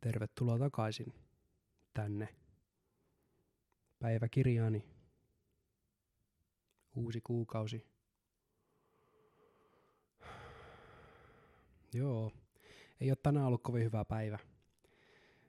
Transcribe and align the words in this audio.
Tervetuloa 0.00 0.58
takaisin 0.58 1.12
tänne 1.94 2.28
päiväkirjaani. 3.98 4.84
Uusi 6.96 7.20
kuukausi. 7.20 7.86
Joo, 11.94 12.32
ei 13.00 13.10
ole 13.10 13.16
tänään 13.22 13.46
ollut 13.46 13.62
kovin 13.62 13.84
hyvä 13.84 14.04
päivä. 14.04 14.38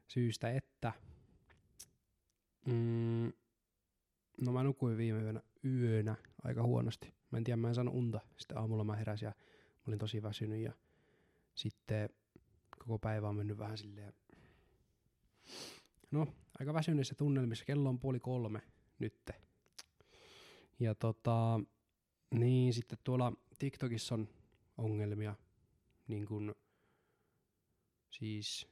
Syystä, 0.07 0.51
että 0.51 0.93
mm, 2.65 3.33
no 4.41 4.51
mä 4.51 4.63
nukuin 4.63 4.97
viime 4.97 5.21
yönä, 5.21 5.41
yönä 5.65 6.15
aika 6.43 6.63
huonosti. 6.63 7.13
Mä 7.31 7.37
en 7.37 7.43
tiedä, 7.43 7.57
mä 7.57 7.67
en 7.67 7.75
saanut 7.75 7.95
unta. 7.95 8.19
Sitten 8.37 8.57
aamulla 8.57 8.83
mä 8.83 8.95
heräsin 8.95 9.25
ja 9.25 9.31
mä 9.75 9.83
olin 9.87 9.99
tosi 9.99 10.23
väsynyt 10.23 10.59
ja 10.59 10.73
sitten 11.55 12.09
koko 12.79 12.99
päivä 12.99 13.29
on 13.29 13.35
mennyt 13.35 13.57
vähän 13.57 13.77
silleen, 13.77 14.13
no 16.11 16.27
aika 16.59 16.73
väsyneissä 16.73 17.15
tunnelmissa, 17.15 17.65
kello 17.65 17.89
on 17.89 17.99
puoli 17.99 18.19
kolme 18.19 18.61
nytte. 18.99 19.33
Ja 20.79 20.95
tota, 20.95 21.59
niin 22.33 22.73
sitten 22.73 22.97
tuolla 23.03 23.33
TikTokissa 23.59 24.15
on 24.15 24.29
ongelmia, 24.77 25.35
niin 26.07 26.25
kuin 26.25 26.55
siis 28.09 28.67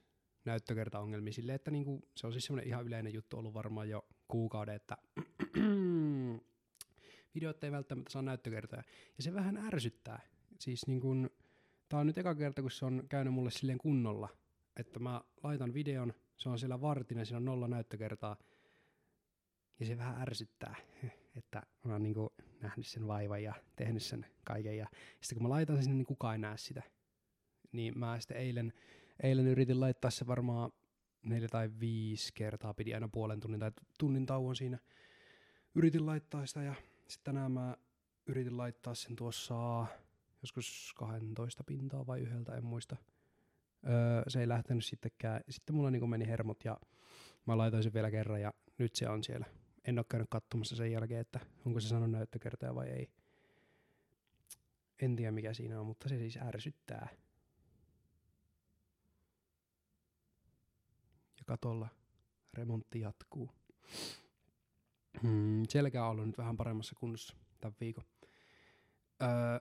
näyttökertaongelmia 0.45 1.33
silleen, 1.33 1.55
että 1.55 1.71
niin 1.71 1.85
kuin, 1.85 2.03
se 2.15 2.27
on 2.27 2.33
siis 2.33 2.45
semmoinen 2.45 2.67
ihan 2.67 2.85
yleinen 2.85 3.13
juttu 3.13 3.37
ollut 3.37 3.53
varmaan 3.53 3.89
jo 3.89 4.05
kuukauden, 4.27 4.75
että 4.75 4.97
videot 7.35 7.63
ei 7.63 7.71
välttämättä 7.71 8.11
saa 8.11 8.21
näyttökertoja. 8.21 8.83
Ja 9.17 9.23
se 9.23 9.33
vähän 9.33 9.57
ärsyttää. 9.57 10.21
Siis 10.59 10.87
niin 10.87 11.01
kuin, 11.01 11.29
tää 11.89 11.99
on 11.99 12.07
nyt 12.07 12.17
eka 12.17 12.35
kerta, 12.35 12.61
kun 12.61 12.71
se 12.71 12.85
on 12.85 13.03
käynyt 13.09 13.33
mulle 13.33 13.51
silleen 13.51 13.77
kunnolla, 13.77 14.29
että 14.75 14.99
mä 14.99 15.21
laitan 15.43 15.73
videon, 15.73 16.13
se 16.37 16.49
on 16.49 16.59
siellä 16.59 16.81
vartin 16.81 17.17
ja 17.17 17.25
siinä 17.25 17.37
on 17.37 17.45
nolla 17.45 17.67
näyttökertaa, 17.67 18.37
ja 19.79 19.85
se 19.85 19.97
vähän 19.97 20.21
ärsyttää, 20.21 20.75
että 21.37 21.63
mä 21.83 21.91
oon 21.91 22.03
niinku 22.03 22.33
nähnyt 22.61 22.87
sen 22.87 23.07
vaivan 23.07 23.43
ja 23.43 23.53
tehnyt 23.75 24.03
sen 24.03 24.25
kaiken. 24.43 24.77
Ja 24.77 24.87
sitten 25.21 25.35
kun 25.35 25.43
mä 25.43 25.49
laitan 25.49 25.75
sen 25.75 25.83
sinne, 25.83 25.97
niin 25.97 26.05
kukaan 26.05 26.35
ei 26.35 26.39
näe 26.39 26.57
sitä. 26.57 26.83
Niin 27.71 27.99
mä 27.99 28.19
sitten 28.19 28.37
eilen, 28.37 28.73
eilen 29.23 29.47
yritin 29.47 29.79
laittaa 29.79 30.11
se 30.11 30.27
varmaan 30.27 30.71
neljä 31.25 31.47
tai 31.47 31.69
viisi 31.79 32.31
kertaa, 32.33 32.73
pidi 32.73 32.93
aina 32.93 33.09
puolen 33.09 33.39
tunnin 33.39 33.59
tai 33.59 33.71
tunnin 33.99 34.25
tauon 34.25 34.55
siinä. 34.55 34.79
Yritin 35.75 36.05
laittaa 36.05 36.45
sitä 36.45 36.63
ja 36.63 36.75
sitten 37.07 37.33
tänään 37.33 37.51
mä 37.51 37.77
yritin 38.27 38.57
laittaa 38.57 38.95
sen 38.95 39.15
tuossa 39.15 39.85
joskus 40.41 40.93
12 40.97 41.63
pintaa 41.63 42.07
vai 42.07 42.19
yhdeltä, 42.19 42.55
en 42.55 42.65
muista. 42.65 42.97
Öö, 43.85 44.23
se 44.27 44.39
ei 44.39 44.47
lähtenyt 44.47 44.85
sittenkään. 44.85 45.41
Sitten 45.49 45.75
mulla 45.75 45.91
niin 45.91 46.09
meni 46.09 46.27
hermot 46.27 46.65
ja 46.65 46.77
mä 47.45 47.57
laitoin 47.57 47.83
sen 47.83 47.93
vielä 47.93 48.11
kerran 48.11 48.41
ja 48.41 48.53
nyt 48.77 48.95
se 48.95 49.09
on 49.09 49.23
siellä. 49.23 49.45
En 49.85 49.99
ole 49.99 50.05
käynyt 50.09 50.29
katsomassa 50.29 50.75
sen 50.75 50.91
jälkeen, 50.91 51.21
että 51.21 51.39
onko 51.65 51.79
se 51.79 51.87
sanonut 51.87 52.11
näyttökertoja 52.11 52.75
vai 52.75 52.87
ei. 52.87 53.09
En 55.01 55.15
tiedä 55.15 55.31
mikä 55.31 55.53
siinä 55.53 55.79
on, 55.79 55.85
mutta 55.85 56.09
se 56.09 56.17
siis 56.17 56.37
ärsyttää. 56.37 57.07
Ja 61.37 61.43
katolla 61.45 61.87
remontti 62.53 62.99
jatkuu. 62.99 63.51
Hmm, 65.21 65.63
selkä 65.69 66.05
on 66.05 66.11
ollut 66.11 66.27
nyt 66.27 66.37
vähän 66.37 66.57
paremmassa 66.57 66.95
kunnossa 66.95 67.35
tämän 67.61 67.75
viikon. 67.79 68.03
Öö, 69.21 69.59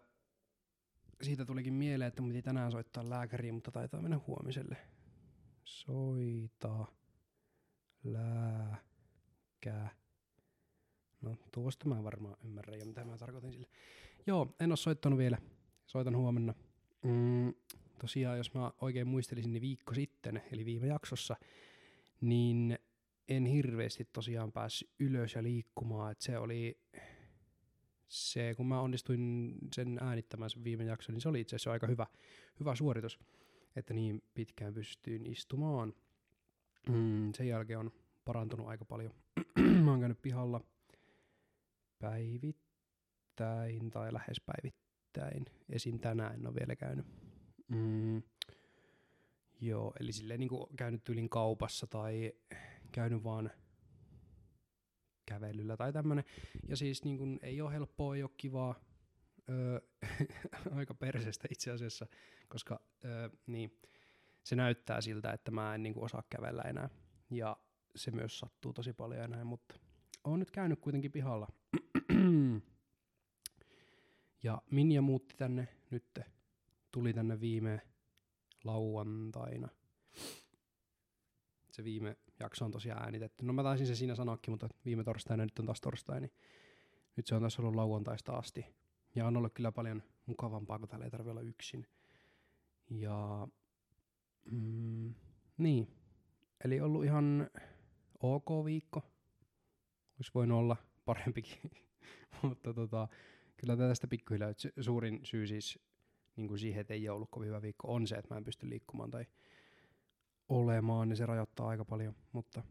siitä 1.23 1.45
tulikin 1.45 1.75
mieleen, 1.75 2.09
että 2.09 2.23
piti 2.23 2.43
tänään 2.43 2.73
soittaa 2.73 3.11
lääkäriin, 3.11 3.55
mutta 3.55 3.71
taitaa 3.71 4.03
mennä 4.03 4.21
huomiselle. 4.27 4.77
Soita 5.65 6.87
lääkä. 8.05 9.89
No 11.21 11.37
tuosta 11.53 11.89
mä 11.89 12.05
varmaan 12.05 12.37
ymmärrän 12.45 12.79
jo, 12.79 12.85
mitä 12.85 13.05
mä 13.05 13.19
tarkoitin 13.19 13.53
sille. 13.53 13.67
Joo, 14.27 14.55
en 14.61 14.71
ole 14.71 14.77
soittanut 14.77 15.19
vielä. 15.19 15.39
Soitan 15.87 16.17
huomenna. 16.17 16.55
Mm, 17.03 17.55
tosiaan, 18.01 18.39
jos 18.39 18.55
mä 18.55 18.73
oikein 18.81 19.07
muistelisin, 19.07 19.53
niin 19.53 19.63
viikko 19.63 19.95
sitten, 19.95 20.43
eli 20.53 20.65
viime 20.65 20.87
jaksossa, 20.87 21.37
niin 22.21 22.79
en 23.29 23.47
hirveästi 23.47 24.09
tosiaan 24.13 24.53
päässyt 24.53 24.91
ylös 24.99 25.35
ja 25.35 25.43
liikkumaan. 25.43 26.13
Et 26.13 26.21
se 26.21 26.39
oli 26.39 26.81
se, 28.09 28.55
kun 28.57 28.67
mä 28.67 28.81
onnistuin 28.81 29.55
sen 29.75 29.99
äänittämään 30.01 30.51
sen 30.51 30.65
viime 30.65 30.85
jakson, 30.85 31.15
niin 31.15 31.21
se 31.21 31.29
oli 31.29 31.41
itse 31.41 31.57
asiassa 31.57 31.73
aika 31.73 31.87
hyvä, 31.87 32.07
hyvä 32.61 32.75
suoritus, 32.75 33.19
että 33.77 33.95
niin 33.95 34.23
pitkään 34.35 34.75
pystyin 34.75 35.27
istumaan. 35.27 35.93
Mm, 36.89 37.33
sen 37.33 37.49
jälkeen 37.49 37.79
on 37.79 37.91
parantunut 38.25 38.69
aika 38.69 38.85
paljon. 38.85 39.15
mä 39.85 39.91
oon 39.91 40.01
käynyt 40.01 40.23
pihalla 40.23 40.61
päivittäin 41.99 43.91
tai 43.91 44.13
lähes 44.13 44.41
päivittäin. 44.41 45.45
Esim. 45.69 45.99
tänään 45.99 46.35
en 46.35 46.47
ole 46.47 46.55
vielä 46.55 46.77
käynyt. 46.77 47.07
Mm, 47.69 48.23
joo, 49.61 49.93
eli 50.01 50.13
silleen 50.13 50.41
niin 50.41 50.49
kuin 50.49 50.77
käynyt 50.77 51.05
tyylin 51.05 51.29
kaupassa 51.29 51.87
tai 51.87 52.33
käynyt 52.93 53.25
vaan 53.25 53.51
kävelyllä 55.27 55.77
tai 55.77 55.93
tämmönen. 55.93 56.25
Ja 56.69 56.77
siis 56.77 57.05
niin 57.05 57.19
kun, 57.19 57.39
ei 57.43 57.61
ole 57.61 57.73
helppoa, 57.73 58.17
ei 58.17 58.23
ole 58.23 58.31
kivaa, 58.37 58.75
öö, 59.49 59.81
aika 60.79 60.95
perseestä 60.95 61.49
itse 61.51 61.71
asiassa, 61.71 62.07
koska 62.49 62.81
öö, 63.05 63.29
niin, 63.47 63.81
se 64.47 64.57
näyttää 64.57 65.01
siltä, 65.01 65.33
että 65.33 65.51
mä 65.51 65.75
en 65.75 65.83
niin 65.83 65.95
kuin, 65.95 66.05
osaa 66.05 66.23
kävellä 66.31 66.63
enää. 66.63 66.89
Ja 67.31 67.57
se 67.97 68.11
myös 68.11 68.39
sattuu 68.39 68.73
tosi 68.73 68.93
paljon 68.93 69.23
enää, 69.25 69.45
mutta 69.45 69.75
on 70.25 70.39
nyt 70.39 70.51
käynyt 70.51 70.81
kuitenkin 70.81 71.13
pihalla. 71.13 71.49
ja 74.43 74.63
Minja 74.71 75.03
muutti 75.03 75.37
tänne 75.37 75.69
nyt, 75.91 76.19
tuli 76.93 77.13
tänne 77.13 77.41
viime 77.41 77.81
lauantaina. 78.65 79.69
Se 81.71 81.85
viime 81.85 82.17
jakso 82.41 82.65
on 82.65 82.71
tosiaan 82.71 83.03
äänitetty. 83.03 83.45
No 83.45 83.53
mä 83.53 83.63
taisin 83.63 83.87
se 83.87 83.95
siinä 83.95 84.15
sanoakin, 84.15 84.53
mutta 84.53 84.69
viime 84.85 85.05
torstaina 85.05 85.45
nyt 85.45 85.59
on 85.59 85.67
taas 85.67 85.81
torstai, 85.81 86.21
niin 86.21 86.33
nyt 87.17 87.27
se 87.27 87.35
on 87.35 87.41
taas 87.41 87.59
ollut 87.59 87.75
lauantaista 87.75 88.33
asti. 88.33 88.67
Ja 89.15 89.27
on 89.27 89.37
ollut 89.37 89.55
kyllä 89.55 89.73
paljon 89.73 90.03
mukavampaa, 90.27 90.79
kun 90.79 90.89
täällä 90.89 91.05
ei 91.05 91.11
tarvitse 91.11 91.31
olla 91.31 91.41
yksin. 91.41 91.87
Ja 92.91 93.49
mm, 94.51 95.15
niin, 95.59 95.89
eli 96.65 96.81
ollut 96.81 97.05
ihan 97.05 97.51
ok 98.23 98.65
viikko. 98.65 99.03
Olisi 100.19 100.31
voinut 100.35 100.59
olla 100.59 100.77
parempikin, 101.05 101.71
mutta 102.43 102.75
tota, 102.75 103.09
kyllä 103.57 103.77
tästä 103.77 104.09
pikkuhiljaa 104.09 104.53
suurin 104.81 105.21
syy 105.23 105.47
siis 105.47 105.79
niin 106.37 106.49
kuin 106.49 106.59
siihen, 106.59 106.81
että 106.81 106.95
ei 106.95 107.09
ole 107.09 107.17
ollut 107.17 107.31
kovin 107.31 107.49
hyvä 107.49 107.63
viikko, 107.63 107.95
on 107.95 108.07
se, 108.07 108.15
että 108.15 108.35
mä 108.35 108.39
en 108.39 108.45
pysty 108.45 108.71
liikkumaan 108.71 109.11
tai 109.11 109.27
olemaan, 110.49 111.09
niin 111.09 111.17
se 111.17 111.27
rajoittaa 111.27 111.69
aika 111.69 111.85
paljon, 111.85 112.15
mutta 112.33 112.63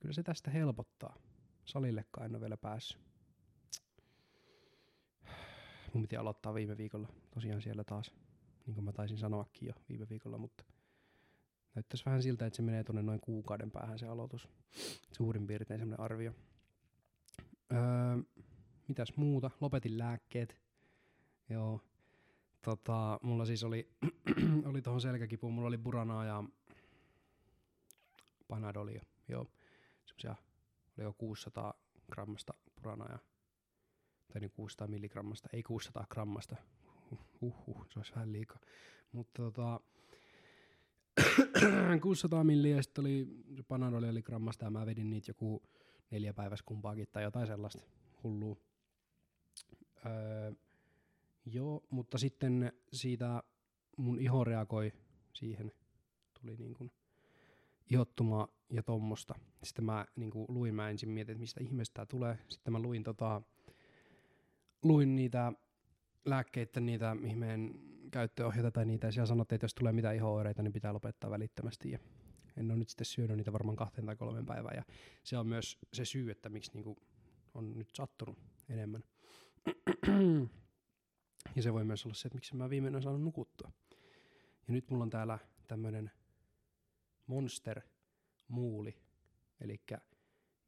kyllä 0.00 0.12
se 0.12 0.22
tästä 0.22 0.50
helpottaa. 0.50 1.16
Salillekaan 1.64 2.26
en 2.26 2.34
ole 2.34 2.40
vielä 2.40 2.56
päässyt. 2.56 3.00
Mun 5.92 6.02
piti 6.02 6.16
aloittaa 6.16 6.54
viime 6.54 6.76
viikolla 6.76 7.08
tosiaan 7.34 7.62
siellä 7.62 7.84
taas, 7.84 8.10
niin 8.66 8.74
kuin 8.74 8.84
mä 8.84 8.92
taisin 8.92 9.18
sanoakin 9.18 9.66
jo 9.66 9.74
viime 9.88 10.08
viikolla, 10.08 10.38
mutta 10.38 10.64
näyttäisi 11.74 12.04
vähän 12.06 12.22
siltä, 12.22 12.46
että 12.46 12.56
se 12.56 12.62
menee 12.62 12.84
tuonne 12.84 13.02
noin 13.02 13.20
kuukauden 13.20 13.70
päähän 13.70 13.98
se 13.98 14.06
aloitus. 14.06 14.48
Suurin 15.12 15.46
piirtein 15.46 15.80
semmoinen 15.80 16.04
arvio. 16.04 16.32
Öö, 17.72 18.42
mitäs 18.88 19.16
muuta? 19.16 19.50
Lopetin 19.60 19.98
lääkkeet. 19.98 20.60
Joo. 21.48 21.80
Tota, 22.62 23.20
mulla 23.22 23.44
siis 23.44 23.64
oli, 23.64 23.90
oli 24.70 24.82
tuohon 24.82 25.00
selkäkipuun, 25.00 25.52
mulla 25.52 25.68
oli 25.68 25.78
buranaa 25.78 26.24
ja 26.24 26.44
Panadolia, 28.48 29.04
joo. 29.28 29.46
Semmoisia, 30.04 30.34
oli 30.98 31.04
jo 31.04 31.12
600 31.12 31.74
grammasta 32.10 32.54
puranaa 32.74 33.18
tai 34.32 34.40
niin 34.40 34.50
600 34.50 34.88
milligrammasta, 34.88 35.48
ei 35.52 35.62
600 35.62 36.06
grammasta. 36.10 36.56
Uhuh, 37.40 37.86
se 37.88 37.98
olisi 37.98 38.14
vähän 38.14 38.32
liikaa. 38.32 38.60
Mutta 39.12 39.42
tota, 39.42 39.80
600 42.02 42.44
milliä 42.44 42.82
sitten 42.82 43.02
oli, 43.02 43.28
se 43.56 43.62
Panadoli 43.62 44.08
oli 44.08 44.22
grammasta 44.22 44.64
ja 44.64 44.70
mä 44.70 44.86
vedin 44.86 45.10
niitä 45.10 45.30
joku 45.30 45.62
neljä 46.10 46.34
päivässä 46.34 46.64
kumpaakin 46.66 47.08
tai 47.12 47.22
jotain 47.22 47.46
sellaista 47.46 47.82
hullua. 48.22 48.56
Öö, 50.06 50.52
joo, 51.46 51.84
mutta 51.90 52.18
sitten 52.18 52.72
siitä 52.92 53.42
mun 53.96 54.18
iho 54.18 54.44
reagoi 54.44 54.92
siihen, 55.32 55.72
tuli 56.40 56.56
niin 56.56 56.74
kuin 56.74 56.92
ihottumaa 57.90 58.48
ja 58.70 58.82
tommosta. 58.82 59.34
Sitten 59.62 59.84
mä 59.84 60.06
niin 60.16 60.30
kuin 60.30 60.46
luin, 60.48 60.74
mä 60.74 60.90
ensin 60.90 61.10
mietin, 61.10 61.32
että 61.32 61.40
mistä 61.40 61.60
ihmeestä 61.64 61.94
tämä 61.94 62.06
tulee. 62.06 62.38
Sitten 62.48 62.72
mä 62.72 62.78
luin, 62.78 63.02
tota, 63.02 63.42
luin 64.82 65.16
niitä 65.16 65.52
lääkkeiden 66.24 66.86
niitä 66.86 67.16
ihmeen 67.24 67.80
käyttöohjeita 68.10 68.70
tai 68.70 68.84
niitä, 68.84 69.06
ja 69.06 69.12
siellä 69.12 69.26
sanottiin, 69.26 69.56
että 69.56 69.64
jos 69.64 69.74
tulee 69.74 69.92
mitään 69.92 70.16
iho 70.16 70.42
niin 70.42 70.72
pitää 70.72 70.92
lopettaa 70.92 71.30
välittömästi. 71.30 71.90
Ja 71.90 71.98
En 72.56 72.70
ole 72.70 72.78
nyt 72.78 72.88
sitten 72.88 73.04
syönyt 73.04 73.36
niitä 73.36 73.52
varmaan 73.52 73.76
kahteen 73.76 74.06
tai 74.06 74.16
kolmeen 74.16 74.46
päivään. 74.46 74.76
Ja 74.76 74.84
se 75.24 75.38
on 75.38 75.46
myös 75.46 75.78
se 75.92 76.04
syy, 76.04 76.30
että 76.30 76.48
miksi 76.48 76.70
niinku 76.74 76.96
on 77.54 77.78
nyt 77.78 77.88
sattunut 77.94 78.38
enemmän. 78.68 79.04
ja 81.56 81.62
se 81.62 81.72
voi 81.72 81.84
myös 81.84 82.06
olla 82.06 82.14
se, 82.14 82.28
että 82.28 82.36
miksi 82.36 82.56
mä 82.56 82.70
viimein 82.70 83.02
saanut 83.02 83.22
nukuttua. 83.22 83.72
Ja 84.68 84.72
nyt 84.74 84.90
mulla 84.90 85.04
on 85.04 85.10
täällä 85.10 85.38
tämmönen 85.68 86.10
Monster 87.26 87.82
Muuli, 88.48 88.98
eli 89.60 89.80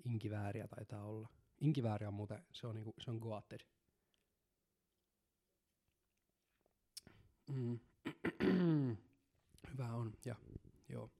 inkivääriä 0.04 0.68
taitaa 0.68 1.04
olla. 1.04 1.28
Inkivääriä 1.60 2.08
on 2.08 2.14
muuten, 2.14 2.42
se 2.52 2.66
on, 2.66 2.74
niinku, 2.74 2.94
se 2.98 3.10
on 3.10 3.18
goated. 3.18 3.60
Mm. 7.50 7.78
Hyvä 9.72 9.94
on, 9.94 10.12
ja 10.24 10.36
joo, 10.88 11.10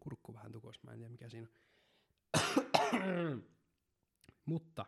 kurkku 0.00 0.34
vähän 0.34 0.52
tukos, 0.52 0.82
mä 0.82 0.92
en 0.92 0.98
tiedä 0.98 1.10
mikä 1.10 1.28
siinä 1.28 1.48
on. 1.48 1.58
Mutta, 4.44 4.86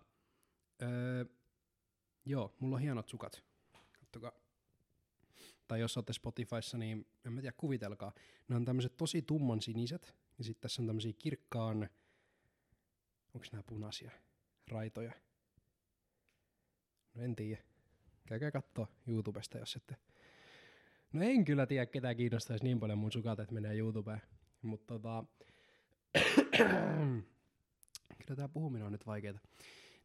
öö, 0.82 1.24
joo, 2.24 2.54
mulla 2.60 2.76
on 2.76 2.82
hienot 2.82 3.08
sukat. 3.08 3.42
Kattokaa. 4.00 4.39
Tai 5.70 5.80
jos 5.80 5.96
olette 5.96 6.12
Spotifyssa, 6.12 6.78
niin 6.78 7.06
en 7.26 7.32
mä 7.32 7.40
tiedä, 7.40 7.54
kuvitelkaa. 7.56 8.12
Ne 8.48 8.56
on 8.56 8.64
tämmöiset 8.64 8.96
tosi 8.96 9.22
tumman 9.22 9.62
siniset, 9.62 10.14
ja 10.38 10.44
sitten 10.44 10.62
tässä 10.62 10.82
on 10.82 10.86
tämmöisiä 10.86 11.12
kirkkaan, 11.18 11.88
onko 13.34 13.46
nämä 13.52 13.62
punaisia 13.62 14.10
raitoja? 14.70 15.12
No 17.14 17.22
en 17.22 17.36
tiedä. 17.36 17.62
Käykää 18.26 18.50
katsoa 18.50 18.88
YouTubesta, 19.06 19.58
jos 19.58 19.76
ette. 19.76 19.96
No 21.12 21.22
en 21.22 21.44
kyllä 21.44 21.66
tiedä, 21.66 21.86
ketä 21.86 22.14
kiinnostaisi 22.14 22.64
niin 22.64 22.80
paljon 22.80 22.98
mun 22.98 23.12
sukat, 23.12 23.40
että 23.40 23.54
menee 23.54 23.78
YouTubeen. 23.78 24.22
Mutta 24.62 24.94
tota... 24.94 25.24
kyllä 28.18 28.36
tää 28.36 28.48
puhuminen 28.48 28.86
on 28.86 28.92
nyt 28.92 29.06
vaikeeta. 29.06 29.40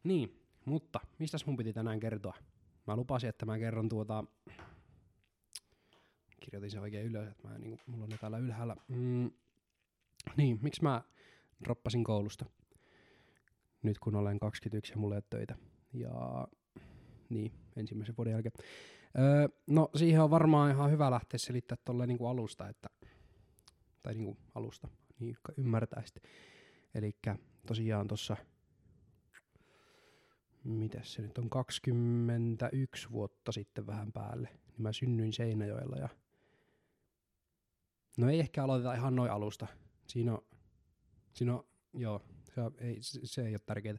Niin, 0.04 0.42
mutta 0.64 1.00
mistäs 1.18 1.46
mun 1.46 1.56
piti 1.56 1.72
tänään 1.72 2.00
kertoa? 2.00 2.34
Mä 2.86 2.96
lupasin, 2.96 3.28
että 3.28 3.46
mä 3.46 3.58
kerron 3.58 3.88
tuota... 3.88 4.24
Kirjoitin 6.46 6.70
sen 6.70 6.80
oikein 6.80 7.06
ylös, 7.06 7.28
että 7.28 7.48
mä 7.48 7.58
niin, 7.58 7.80
mulla 7.86 8.04
on 8.04 8.10
ne 8.10 8.18
täällä 8.18 8.38
ylhäällä. 8.38 8.76
Mm, 8.88 9.30
niin, 10.36 10.58
miksi 10.62 10.82
mä 10.82 11.02
droppasin 11.64 12.04
koulusta? 12.04 12.44
Nyt 13.82 13.98
kun 13.98 14.16
olen 14.16 14.38
21 14.38 14.92
ja 14.92 14.98
mulla 14.98 15.14
ei 15.14 15.16
ole 15.16 15.24
töitä. 15.30 15.56
Ja 15.92 16.48
niin, 17.28 17.52
ensimmäisen 17.76 18.16
vuoden 18.16 18.30
jälkeen. 18.30 18.52
Öö, 19.18 19.48
no 19.66 19.90
siihen 19.94 20.22
on 20.22 20.30
varmaan 20.30 20.70
ihan 20.70 20.90
hyvä 20.90 21.10
lähteä 21.10 21.38
selittää 21.38 21.78
tolleen 21.84 22.08
niinku 22.08 22.26
alusta, 22.26 22.68
että, 22.68 22.88
tai 24.02 24.14
niinku 24.14 24.36
alusta, 24.54 24.88
niin 25.18 25.30
jotka 25.30 25.52
ymmärtää 25.56 26.02
sitten. 26.04 26.22
Eli 26.94 27.12
tosiaan 27.66 28.08
tuossa, 28.08 28.36
mitäs 30.64 31.12
se 31.12 31.22
nyt 31.22 31.38
on, 31.38 31.50
21 31.50 33.10
vuotta 33.10 33.52
sitten 33.52 33.86
vähän 33.86 34.12
päälle, 34.12 34.48
niin 34.66 34.82
mä 34.82 34.92
synnyin 34.92 35.32
Seinäjoella 35.32 35.96
ja 35.96 36.08
No 38.16 38.30
ei 38.30 38.40
ehkä 38.40 38.64
aloiteta 38.64 38.94
ihan 38.94 39.16
noin 39.16 39.30
alusta. 39.30 39.66
Siinä 40.06 40.32
on, 40.32 40.42
siinä 41.34 41.54
on 41.54 41.64
joo, 41.94 42.22
se, 42.54 42.60
ei, 42.78 42.98
se 43.00 43.46
ei 43.46 43.52
ole 43.52 43.60
tärkeää. 43.66 43.96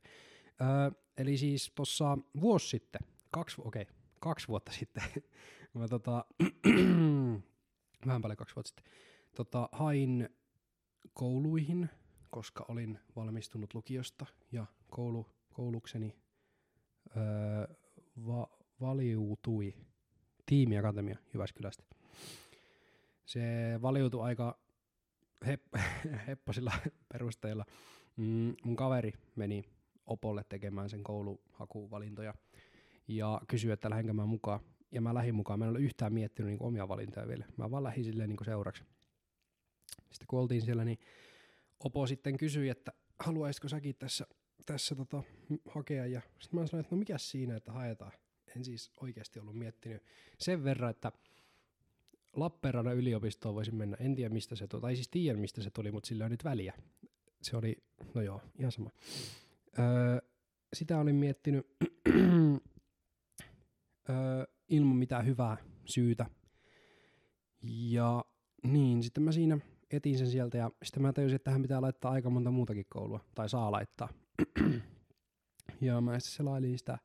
Öö, 0.62 1.02
eli 1.18 1.38
siis 1.38 1.72
tuossa 1.76 2.18
vuosi 2.42 2.70
sitten, 2.70 3.02
kaksi, 3.32 3.62
okei, 3.66 3.82
okay, 3.82 3.96
kaksi 4.20 4.48
vuotta 4.48 4.72
sitten, 4.72 5.04
mä 5.74 5.88
tota, 5.88 6.26
vähän 8.08 8.22
paljon 8.22 8.38
kaksi 8.38 8.56
vuotta 8.56 8.68
sitten, 8.68 8.86
tota, 9.36 9.70
hain 9.72 10.30
kouluihin, 11.14 11.90
koska 12.30 12.66
olin 12.68 13.00
valmistunut 13.16 13.74
lukiosta 13.74 14.26
ja 14.52 14.66
koulu, 14.92 15.26
koulukseni 15.54 16.16
öö, 17.18 17.76
va, 18.28 18.48
valiutui 18.82 19.74
tiimiakatemia 20.46 21.18
Jyväskylästä. 21.34 21.84
Se 23.28 23.42
valiutui 23.82 24.24
aika 24.24 24.60
hepp- 25.46 25.80
hepposilla 26.28 26.72
perusteilla. 27.14 27.66
Mm, 28.18 28.56
mun 28.64 28.76
kaveri 28.76 29.14
meni 29.36 29.64
Opolle 30.06 30.44
tekemään 30.50 30.90
sen 30.90 31.04
kouluhakuvalintoja 31.04 32.34
ja 33.08 33.42
kysyi, 33.48 33.72
että 33.72 33.90
lähdenkö 33.90 34.14
mä 34.14 34.26
mukaan. 34.26 34.60
Ja 34.92 35.02
mä 35.02 35.14
lähdin 35.14 35.36
mukaan. 35.36 35.60
Mä 35.60 35.66
en 35.66 35.72
ole 35.72 35.80
yhtään 35.80 36.14
miettinyt 36.14 36.52
niin 36.52 36.64
omia 36.64 36.88
valintoja 36.88 37.28
vielä. 37.28 37.46
Mä 37.58 37.72
vaan 37.72 37.84
lähdin 37.84 38.04
silleen 38.04 38.30
niin 38.30 38.46
seuraksi. 38.46 38.84
Sitten 39.98 40.28
kun 40.28 40.40
oltiin 40.40 40.62
siellä, 40.62 40.86
niin 40.86 41.00
Opo 41.80 42.08
sitten 42.08 42.38
kysyi, 42.38 42.70
että 42.70 42.94
haluaisitko 43.20 43.68
säkin 43.68 43.96
tässä, 43.96 44.28
tässä 44.66 44.96
tota, 44.96 45.24
hakea. 45.70 46.06
Ja 46.06 46.22
sitten 46.40 46.60
mä 46.60 46.68
sanoin, 46.68 46.86
että 46.86 46.96
no 46.96 47.00
mikä 47.00 47.18
siinä, 47.18 47.56
että 47.56 47.72
haetaan. 47.72 48.12
En 48.56 48.66
siis 48.66 48.92
oikeasti 49.02 49.40
ollut 49.40 49.58
miettinyt 49.58 50.04
sen 50.40 50.64
verran, 50.64 50.92
että 50.92 51.12
Lappeenrannan 52.38 52.98
yliopistoon 52.98 53.56
voisin 53.56 53.76
mennä. 53.76 53.98
En 54.00 54.16
tiedä 54.16 54.34
mistä 54.34 54.56
se 54.56 54.68
tuli, 54.68 54.82
tai 54.82 54.96
siis 54.96 55.08
tiedän 55.08 55.42
mistä 55.42 55.62
se 55.62 55.70
tuli, 55.70 55.92
mutta 55.92 56.08
sillä 56.08 56.26
on 56.26 56.32
nyt 56.32 56.44
väliä. 56.44 56.74
Se 57.42 57.58
oli, 57.58 57.84
no 58.14 58.22
joo, 58.22 58.42
ihan 58.60 58.72
sama. 58.72 58.90
Öö, 59.80 60.20
sitä 60.74 61.00
olin 61.00 61.16
miettinyt 61.16 61.68
öö, 64.10 64.44
ilman 64.70 64.96
mitään 64.96 65.26
hyvää 65.26 65.58
syytä. 65.86 66.26
Ja 67.64 68.26
niin, 68.64 69.04
sitten 69.04 69.24
mä 69.24 69.32
siinä 69.32 69.60
etin 69.92 70.18
sen 70.18 70.28
sieltä 70.28 70.58
ja 70.58 70.72
sitten 70.84 71.04
mä 71.04 71.14
tajusin, 71.14 71.36
että 71.36 71.46
tähän 71.46 71.62
pitää 71.62 71.82
laittaa 71.82 72.12
aika 72.12 72.30
monta 72.30 72.52
muutakin 72.52 72.86
koulua, 72.90 73.20
tai 73.36 73.50
saa 73.50 73.72
laittaa. 73.72 74.10
ja 75.82 76.02
mä 76.02 76.20
sitten 76.20 76.36
selailin 76.36 76.78
sitä, 76.78 76.98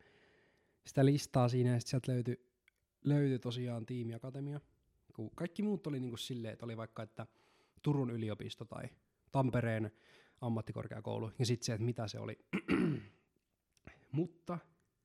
sitä 0.87 1.05
listaa 1.05 1.49
siinä 1.49 1.71
ja 1.71 1.81
sitten 1.81 1.91
sieltä 1.91 2.13
löytyi, 2.13 2.47
löytyi 3.05 3.39
tosiaan 3.39 3.87
tiimiakatemia. 3.87 4.61
Kun 5.13 5.31
kaikki 5.35 5.63
muut 5.63 5.87
oli 5.87 6.01
niinku 6.01 6.17
silleen, 6.17 6.53
että 6.53 6.65
oli 6.65 6.77
vaikka, 6.77 7.03
että 7.03 7.27
Turun 7.83 8.11
yliopisto 8.11 8.65
tai 8.65 8.85
Tampereen 9.33 9.91
ammattikorkeakoulu 10.41 11.31
ja 11.39 11.47
sitten 11.47 11.67
se, 11.67 11.73
että 11.73 11.85
mitä 11.85 12.09
se 12.09 12.19
oli. 12.19 12.39
Mutta 14.13 14.59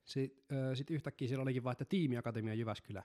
sitten 0.03 0.75
sit 0.75 0.91
yhtäkkiä 0.91 1.27
siellä 1.27 1.41
olikin 1.41 1.63
vaan, 1.63 1.71
että 1.71 1.85
tiimiakatemia 1.85 2.53
Jyväskylä. 2.53 3.03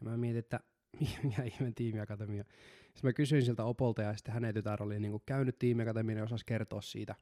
Ja 0.00 0.10
mä 0.10 0.16
mietin, 0.16 0.38
että 0.38 0.60
mikä 1.22 1.42
ihmeen 1.42 1.74
tiimiakatemia. 1.74 2.44
Sitten 2.84 3.08
mä 3.08 3.12
kysyin 3.12 3.44
siltä 3.44 3.64
Opolta 3.64 4.02
ja 4.02 4.16
sitten 4.16 4.34
hänen 4.34 4.54
tytär 4.54 4.82
oli 4.82 5.00
niinku 5.00 5.22
käynyt 5.26 5.58
tiimiakatemian 5.58 6.18
ja 6.18 6.24
osasi 6.24 6.46
kertoa 6.46 6.82
siitä. 6.82 7.14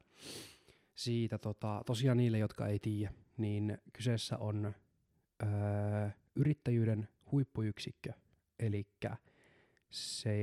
siitä 0.95 1.37
tota, 1.37 1.81
tosiaan 1.85 2.17
niille, 2.17 2.37
jotka 2.37 2.67
ei 2.67 2.79
tiedä, 2.79 3.13
niin 3.37 3.77
kyseessä 3.93 4.37
on 4.37 4.73
öö, 5.43 6.09
yrittäjyyden 6.35 7.07
huippuyksikkö. 7.31 8.13
Eli 8.59 8.87
se 9.89 10.37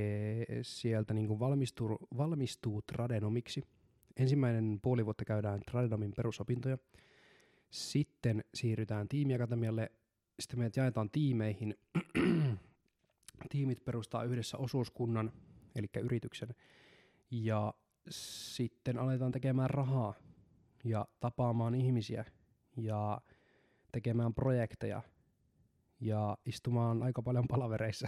sieltä 0.61 1.13
niinku 1.13 1.39
valmistuu, 1.39 1.97
valmistuu 2.17 2.81
tradenomiksi. 2.81 3.63
Ensimmäinen 4.17 4.79
puoli 4.81 5.05
vuotta 5.05 5.25
käydään 5.25 5.61
tradenomin 5.71 6.13
perusopintoja– 6.15 6.77
sitten 7.73 8.43
siirrytään 8.53 9.07
tiimiakatemialle, 9.07 9.91
sitten 10.39 10.59
meidät 10.59 10.77
jaetaan 10.77 11.09
tiimeihin. 11.09 11.75
Tiimit 13.49 13.85
perustaa 13.85 14.23
yhdessä 14.23 14.57
osuuskunnan, 14.57 15.31
eli 15.75 15.87
yrityksen, 16.01 16.55
ja 17.31 17.73
sitten 18.09 18.97
aletaan 18.97 19.31
tekemään 19.31 19.69
rahaa 19.69 20.13
ja 20.83 21.07
tapaamaan 21.19 21.75
ihmisiä 21.75 22.25
ja 22.77 23.21
tekemään 23.91 24.33
projekteja 24.33 25.01
ja 26.03 26.37
istumaan 26.45 27.03
aika 27.03 27.21
paljon 27.21 27.47
palavereissa 27.47 28.07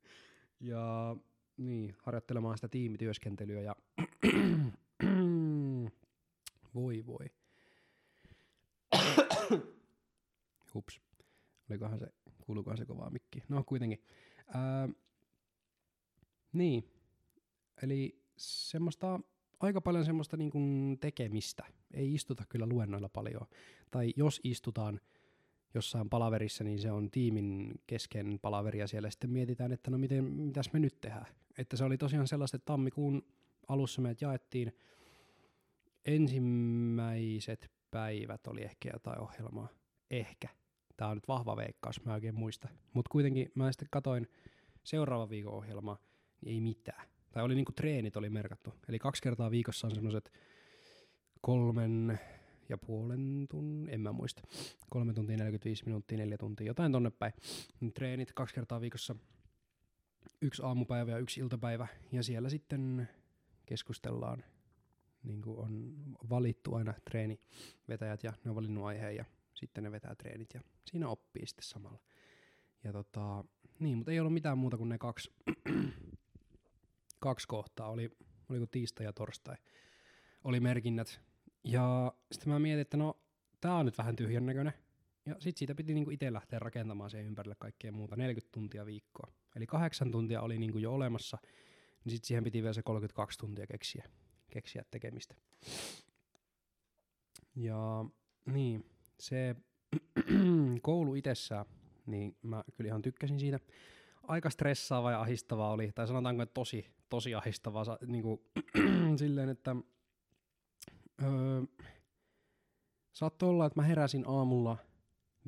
ja 0.60 1.16
niin, 1.56 1.96
harjoittelemaan 2.02 2.58
sitä 2.58 2.68
tiimityöskentelyä 2.68 3.60
ja 3.60 3.76
voi 6.74 7.06
voi. 7.06 7.26
Hups. 10.74 11.00
Olikohan 11.70 11.98
se, 11.98 12.06
kuuluukohan 12.40 12.78
se 12.78 12.84
kovaa 12.84 13.10
mikki? 13.10 13.42
No 13.48 13.64
kuitenkin. 13.64 14.02
Ää, 14.54 14.88
niin. 16.52 16.90
Eli 17.82 18.22
semmoista, 18.36 19.20
aika 19.60 19.80
paljon 19.80 20.04
semmoista 20.04 20.36
niin 20.36 20.50
kuin 20.50 20.98
tekemistä. 21.00 21.64
Ei 21.94 22.14
istuta 22.14 22.44
kyllä 22.48 22.66
luennoilla 22.66 23.08
paljon. 23.08 23.46
Tai 23.90 24.12
jos 24.16 24.40
istutaan 24.44 25.00
jossain 25.76 26.10
palaverissa, 26.10 26.64
niin 26.64 26.78
se 26.78 26.90
on 26.90 27.10
tiimin 27.10 27.74
kesken 27.86 28.38
palaveria 28.42 28.86
siellä. 28.86 29.10
Sitten 29.10 29.30
mietitään, 29.30 29.72
että 29.72 29.90
no 29.90 29.98
miten, 29.98 30.24
mitäs 30.24 30.72
me 30.72 30.78
nyt 30.78 31.00
tehdään. 31.00 31.26
Että 31.58 31.76
se 31.76 31.84
oli 31.84 31.98
tosiaan 31.98 32.28
sellaista, 32.28 32.56
että 32.56 32.66
tammikuun 32.66 33.22
alussa 33.68 34.02
meidät 34.02 34.20
jaettiin 34.20 34.72
ensimmäiset 36.04 37.70
päivät 37.90 38.46
oli 38.46 38.62
ehkä 38.62 38.90
jotain 38.92 39.20
ohjelmaa. 39.20 39.68
Ehkä. 40.10 40.48
Tämä 40.96 41.10
on 41.10 41.16
nyt 41.16 41.28
vahva 41.28 41.56
veikkaus, 41.56 42.04
mä 42.04 42.14
oikein 42.14 42.34
muista. 42.34 42.68
Mutta 42.92 43.08
kuitenkin 43.08 43.52
mä 43.54 43.72
sitten 43.72 43.88
katoin 43.90 44.28
seuraava 44.84 45.28
viikon 45.28 45.52
ohjelmaa, 45.52 45.98
niin 46.40 46.54
ei 46.54 46.60
mitään. 46.60 47.08
tai 47.32 47.42
oli 47.42 47.54
niinku 47.54 47.72
treenit 47.72 48.16
oli 48.16 48.30
merkattu. 48.30 48.74
Eli 48.88 48.98
kaksi 48.98 49.22
kertaa 49.22 49.50
viikossa 49.50 49.86
on 49.86 49.94
semmoiset 49.94 50.32
kolmen 51.40 52.20
ja 52.68 52.78
puolen 52.78 53.46
tunnin, 53.50 53.94
en 53.94 54.00
mä 54.00 54.12
muista, 54.12 54.42
kolme 54.90 55.12
tuntia 55.12 55.36
45 55.36 55.84
minuuttia, 55.86 56.18
neljä 56.18 56.38
tuntia, 56.38 56.66
jotain 56.66 56.92
tonne 56.92 57.10
päin. 57.10 57.32
Treenit 57.94 58.32
kaksi 58.32 58.54
kertaa 58.54 58.80
viikossa, 58.80 59.14
yksi 60.42 60.62
aamupäivä 60.62 61.10
ja 61.10 61.18
yksi 61.18 61.40
iltapäivä, 61.40 61.86
ja 62.12 62.22
siellä 62.22 62.48
sitten 62.48 63.08
keskustellaan, 63.66 64.44
niin 65.22 65.42
kuin 65.42 65.58
on 65.58 65.94
valittu 66.30 66.74
aina 66.74 66.94
treenivetäjät, 67.10 68.24
ja 68.24 68.32
ne 68.44 68.50
on 68.50 68.56
valinnut 68.56 68.84
aiheen, 68.84 69.16
ja 69.16 69.24
sitten 69.54 69.84
ne 69.84 69.92
vetää 69.92 70.14
treenit, 70.14 70.54
ja 70.54 70.60
siinä 70.86 71.08
oppii 71.08 71.46
sitten 71.46 71.64
samalla. 71.64 71.98
Ja 72.84 72.92
tota, 72.92 73.44
niin, 73.78 73.98
mutta 73.98 74.12
ei 74.12 74.20
ollut 74.20 74.32
mitään 74.32 74.58
muuta 74.58 74.76
kuin 74.76 74.88
ne 74.88 74.98
kaksi, 74.98 75.32
kaksi 77.20 77.48
kohtaa, 77.48 77.90
oli, 77.90 78.10
oliko 78.48 78.66
tiistai 78.66 79.06
ja 79.06 79.12
torstai, 79.12 79.56
oli 80.44 80.60
merkinnät, 80.60 81.20
ja 81.66 82.12
sitten 82.32 82.52
mä 82.52 82.58
mietin, 82.58 82.80
että 82.80 82.96
no, 82.96 83.20
tää 83.60 83.74
on 83.74 83.86
nyt 83.86 83.98
vähän 83.98 84.16
tyhjän 84.16 84.46
näköinen. 84.46 84.72
Ja 85.26 85.36
sit 85.38 85.56
siitä 85.56 85.74
piti 85.74 85.94
niinku 85.94 86.10
itse 86.10 86.32
lähteä 86.32 86.58
rakentamaan 86.58 87.10
sen 87.10 87.24
ympärille 87.26 87.56
kaikkea 87.58 87.92
muuta, 87.92 88.16
40 88.16 88.52
tuntia 88.52 88.86
viikkoa. 88.86 89.32
Eli 89.56 89.66
kahdeksan 89.66 90.10
tuntia 90.10 90.42
oli 90.42 90.58
niinku 90.58 90.78
jo 90.78 90.94
olemassa, 90.94 91.38
niin 92.04 92.10
sitten 92.10 92.26
siihen 92.26 92.44
piti 92.44 92.62
vielä 92.62 92.72
se 92.72 92.82
32 92.82 93.38
tuntia 93.38 93.66
keksiä, 93.66 94.04
keksiä 94.50 94.84
tekemistä. 94.90 95.34
Ja 97.56 98.04
niin, 98.46 98.90
se 99.20 99.56
koulu 100.82 101.14
itsessään, 101.14 101.66
niin 102.06 102.36
mä 102.42 102.64
kyllä 102.76 102.88
ihan 102.88 103.02
tykkäsin 103.02 103.40
siitä. 103.40 103.60
Aika 104.22 104.50
stressaava 104.50 105.10
ja 105.10 105.20
ahistavaa 105.20 105.70
oli, 105.70 105.92
tai 105.94 106.06
sanotaanko, 106.06 106.42
että 106.42 106.54
tosi, 106.54 106.86
tosi 107.08 107.34
ahistavaa, 107.34 107.98
niin 108.06 108.22
kuin, 108.22 108.40
silleen, 109.18 109.48
että 109.48 109.76
öö, 111.22 111.62
saattoi 113.12 113.48
olla, 113.48 113.66
että 113.66 113.80
mä 113.80 113.86
heräsin 113.86 114.24
aamulla 114.26 114.76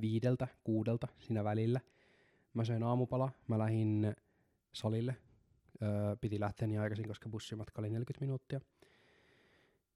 viideltä, 0.00 0.48
kuudelta 0.64 1.08
siinä 1.18 1.44
välillä. 1.44 1.80
Mä 2.54 2.64
söin 2.64 2.82
aamupala, 2.82 3.30
mä 3.48 3.58
lähdin 3.58 4.16
salille. 4.72 5.16
Öö, 5.82 6.16
piti 6.20 6.40
lähteä 6.40 6.68
niin 6.68 6.80
aikaisin, 6.80 7.08
koska 7.08 7.28
bussimatka 7.28 7.80
oli 7.80 7.90
40 7.90 8.20
minuuttia. 8.20 8.60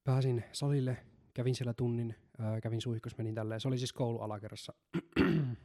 Pääsin 0.05 0.45
salille, 0.53 0.97
kävin 1.35 1.55
siellä 1.55 1.75
tunnin, 1.75 2.15
öö, 2.41 2.61
kävin 2.61 2.81
suihkus, 2.81 3.17
menin 3.19 3.35
tälleen. 3.35 3.61
Se 3.61 3.69
oli 3.69 3.79
siis 3.79 3.93
koulu 3.93 4.21
alakerrassa. 4.21 4.73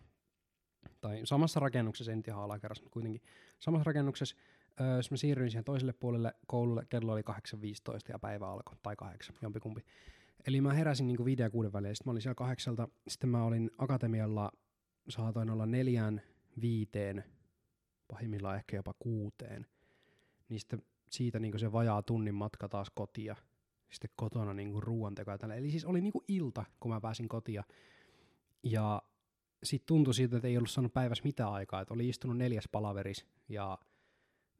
tai 1.01 1.21
samassa 1.23 1.59
rakennuksessa, 1.59 2.11
en 2.11 2.23
ihan 2.27 2.43
alakerrassa, 2.43 2.83
mutta 2.83 2.93
kuitenkin 2.93 3.21
samassa 3.59 3.83
rakennuksessa. 3.83 4.35
Öö, 4.81 4.99
mä 5.11 5.17
siirryin 5.17 5.51
siihen 5.51 5.63
toiselle 5.63 5.93
puolelle 5.93 6.33
koululle, 6.47 6.85
kello 6.89 7.11
oli 7.13 7.21
8.15 7.21 7.35
ja 8.09 8.19
päivä 8.19 8.49
alkoi, 8.49 8.75
tai 8.83 8.95
kahdeksan, 8.95 9.35
jompikumpi. 9.41 9.81
Eli 10.47 10.61
mä 10.61 10.73
heräsin 10.73 11.07
niinku 11.07 11.25
viiden 11.25 11.43
ja 11.43 11.49
kuuden 11.49 11.73
väliin, 11.73 11.95
sitten 11.95 12.09
mä 12.09 12.11
olin 12.11 12.21
siellä 12.21 12.35
kahdeksalta, 12.35 12.87
sitten 13.07 13.29
mä 13.29 13.43
olin 13.43 13.71
akatemialla, 13.77 14.51
saatoin 15.09 15.49
olla 15.49 15.65
neljään, 15.65 16.21
viiteen, 16.61 17.23
pahimmillaan 18.07 18.55
ehkä 18.55 18.75
jopa 18.75 18.93
kuuteen. 18.99 19.65
Niin 20.49 20.59
sitten 20.59 20.83
siitä 21.09 21.39
niinku 21.39 21.57
se 21.57 21.71
vajaa 21.71 22.01
tunnin 22.01 22.35
matka 22.35 22.69
taas 22.69 22.89
kotia, 22.89 23.35
sitten 23.91 24.09
kotona 24.15 24.53
niinku 24.53 24.81
ruoanteko 24.81 25.31
ja. 25.31 25.55
Eli 25.55 25.71
siis 25.71 25.85
oli 25.85 26.01
niinku 26.01 26.23
ilta, 26.27 26.65
kun 26.79 26.91
mä 26.91 27.01
pääsin 27.01 27.27
kotia. 27.27 27.63
Ja 28.63 29.01
sitten 29.63 29.87
tuntui 29.87 30.13
siitä, 30.13 30.35
että 30.35 30.47
ei 30.47 30.57
ollut 30.57 30.69
saanut 30.69 30.93
päivässä 30.93 31.23
mitään 31.23 31.51
aikaa, 31.51 31.81
että 31.81 31.93
oli 31.93 32.09
istunut 32.09 32.37
neljäs 32.37 32.67
palaveris 32.71 33.25
ja 33.49 33.77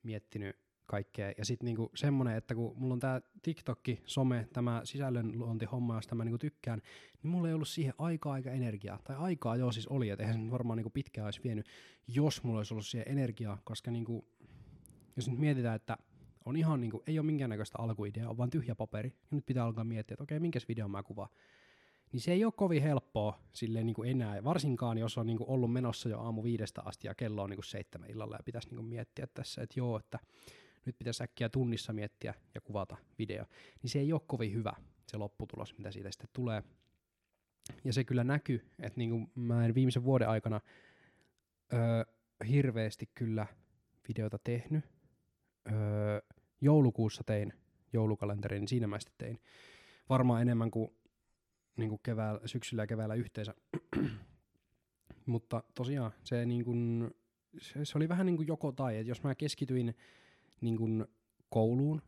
miettinyt 0.08 0.56
kaikkea. 0.86 1.32
Ja 1.38 1.46
sitten 1.46 1.66
niinku 1.66 1.92
semmoinen, 1.96 2.38
että 2.38 2.56
kun 2.56 2.74
mulla 2.78 2.94
on 2.94 3.00
tämä 3.00 3.22
TikTokki, 3.42 4.02
some, 4.06 4.48
tämä 4.54 4.82
sisällönluontihomma, 4.84 5.96
josta 5.96 6.16
mä 6.16 6.24
niinku 6.24 6.38
tykkään, 6.38 6.82
niin 7.24 7.32
mulla 7.32 7.48
ei 7.48 7.54
ollut 7.54 7.68
siihen 7.68 7.94
aikaa 7.98 8.38
eikä 8.38 8.52
energiaa. 8.52 9.00
Tai 9.04 9.16
aikaa 9.16 9.56
joo 9.56 9.72
siis 9.72 9.88
oli, 9.88 10.10
että 10.10 10.24
eihän 10.24 10.46
se 10.46 10.52
varmaan 10.52 10.78
niinku 10.78 10.90
pitkään 10.90 11.26
olisi 11.26 11.44
vienyt, 11.44 11.66
jos 12.08 12.44
mulla 12.44 12.60
olisi 12.60 12.74
ollut 12.74 12.86
siihen 12.86 13.12
energiaa, 13.12 13.62
koska 13.64 13.92
niinku, 13.92 14.28
jos 15.16 15.30
nyt 15.30 15.40
mietitään, 15.40 15.76
että 15.76 15.98
on 16.46 16.56
ihan 16.56 16.82
niinku, 16.82 17.04
ei 17.08 17.20
ole 17.20 17.26
minkäännäköistä 17.26 17.78
alkuideaa, 17.82 18.30
on 18.30 18.38
vaan 18.38 18.50
tyhjä 18.50 18.76
paperi, 18.76 19.10
ja 19.10 19.36
nyt 19.36 19.46
pitää 19.46 19.66
alkaa 19.66 19.84
miettiä, 19.84 20.14
että 20.16 20.24
okei, 20.24 20.40
minkäs 20.40 20.68
video 20.68 20.88
mä 20.88 21.04
kuvaan. 21.04 21.30
Niin 22.12 22.22
se 22.22 22.32
ei 22.32 22.46
ole 22.46 22.54
kovin 22.56 22.84
helppoa 22.84 23.40
silleen 23.54 23.86
niin 23.86 23.94
kuin 23.94 24.10
enää, 24.10 24.44
varsinkaan 24.44 24.98
jos 24.98 25.18
on 25.18 25.26
niin 25.26 25.38
kuin 25.38 25.50
ollut 25.50 25.74
menossa 25.74 26.10
jo 26.10 26.20
aamu 26.20 26.44
viidestä 26.44 26.82
asti 26.86 27.08
ja 27.08 27.16
kello 27.16 27.44
on 27.44 27.50
niin 27.50 27.58
kuin 27.58 27.66
seitsemän 27.66 28.10
illalla 28.10 28.36
ja 28.36 28.44
pitäisi 28.46 28.68
niin 28.68 28.76
kuin 28.76 28.88
miettiä 28.88 29.28
tässä, 29.34 29.62
että 29.62 29.80
joo, 29.80 30.00
että 30.00 30.20
nyt 30.86 30.98
pitäisi 30.98 31.24
äkkiä 31.24 31.50
tunnissa 31.50 31.94
miettiä 31.94 32.34
ja 32.56 32.62
kuvata 32.62 32.98
video, 33.20 33.46
niin 33.82 33.90
se 33.90 34.00
ei 34.00 34.14
ole 34.14 34.22
kovin 34.28 34.54
hyvä 34.54 34.74
se 35.08 35.18
lopputulos, 35.18 35.78
mitä 35.78 35.92
siitä 35.92 36.12
sitten 36.12 36.30
tulee. 36.34 36.64
Ja 37.84 37.94
se 37.94 38.04
kyllä 38.04 38.24
näkyy, 38.24 38.66
että 38.80 38.98
niin 38.98 39.10
kuin 39.10 39.32
mä 39.36 39.66
en 39.66 39.76
viimeisen 39.76 40.04
vuoden 40.04 40.30
aikana 40.30 40.62
öö, 41.74 42.04
hirveästi 42.50 43.10
kyllä 43.14 43.48
videota 44.08 44.40
tehnyt. 44.44 44.86
Öö, 45.72 46.22
joulukuussa 46.62 47.24
tein 47.24 47.54
joulukalenterin, 47.94 48.60
niin 48.60 48.68
siinä 48.68 48.88
mä 48.88 49.00
sitten 49.00 49.28
tein 49.28 49.40
varmaan 50.10 50.42
enemmän 50.42 50.72
kuin, 50.72 50.92
niin 51.78 51.90
kuin 51.90 52.00
keväällä, 52.04 52.42
syksyllä 52.46 52.84
ja 52.84 52.88
keväällä 52.88 53.16
yhteensä. 53.16 53.56
Mutta 55.26 55.64
tosiaan 55.76 56.12
se, 56.24 56.46
niin 56.46 56.66
kuin, 56.66 57.12
se, 57.62 57.86
se 57.86 57.98
oli 57.98 58.10
vähän 58.10 58.26
niin 58.26 58.38
kuin 58.38 58.48
joko 58.48 58.72
tai, 58.72 58.98
että 58.98 59.12
jos 59.12 59.24
mä 59.24 59.36
keskityin 59.36 59.96
niin 60.62 60.78
kuin 60.78 61.06
kouluun, 61.50 62.02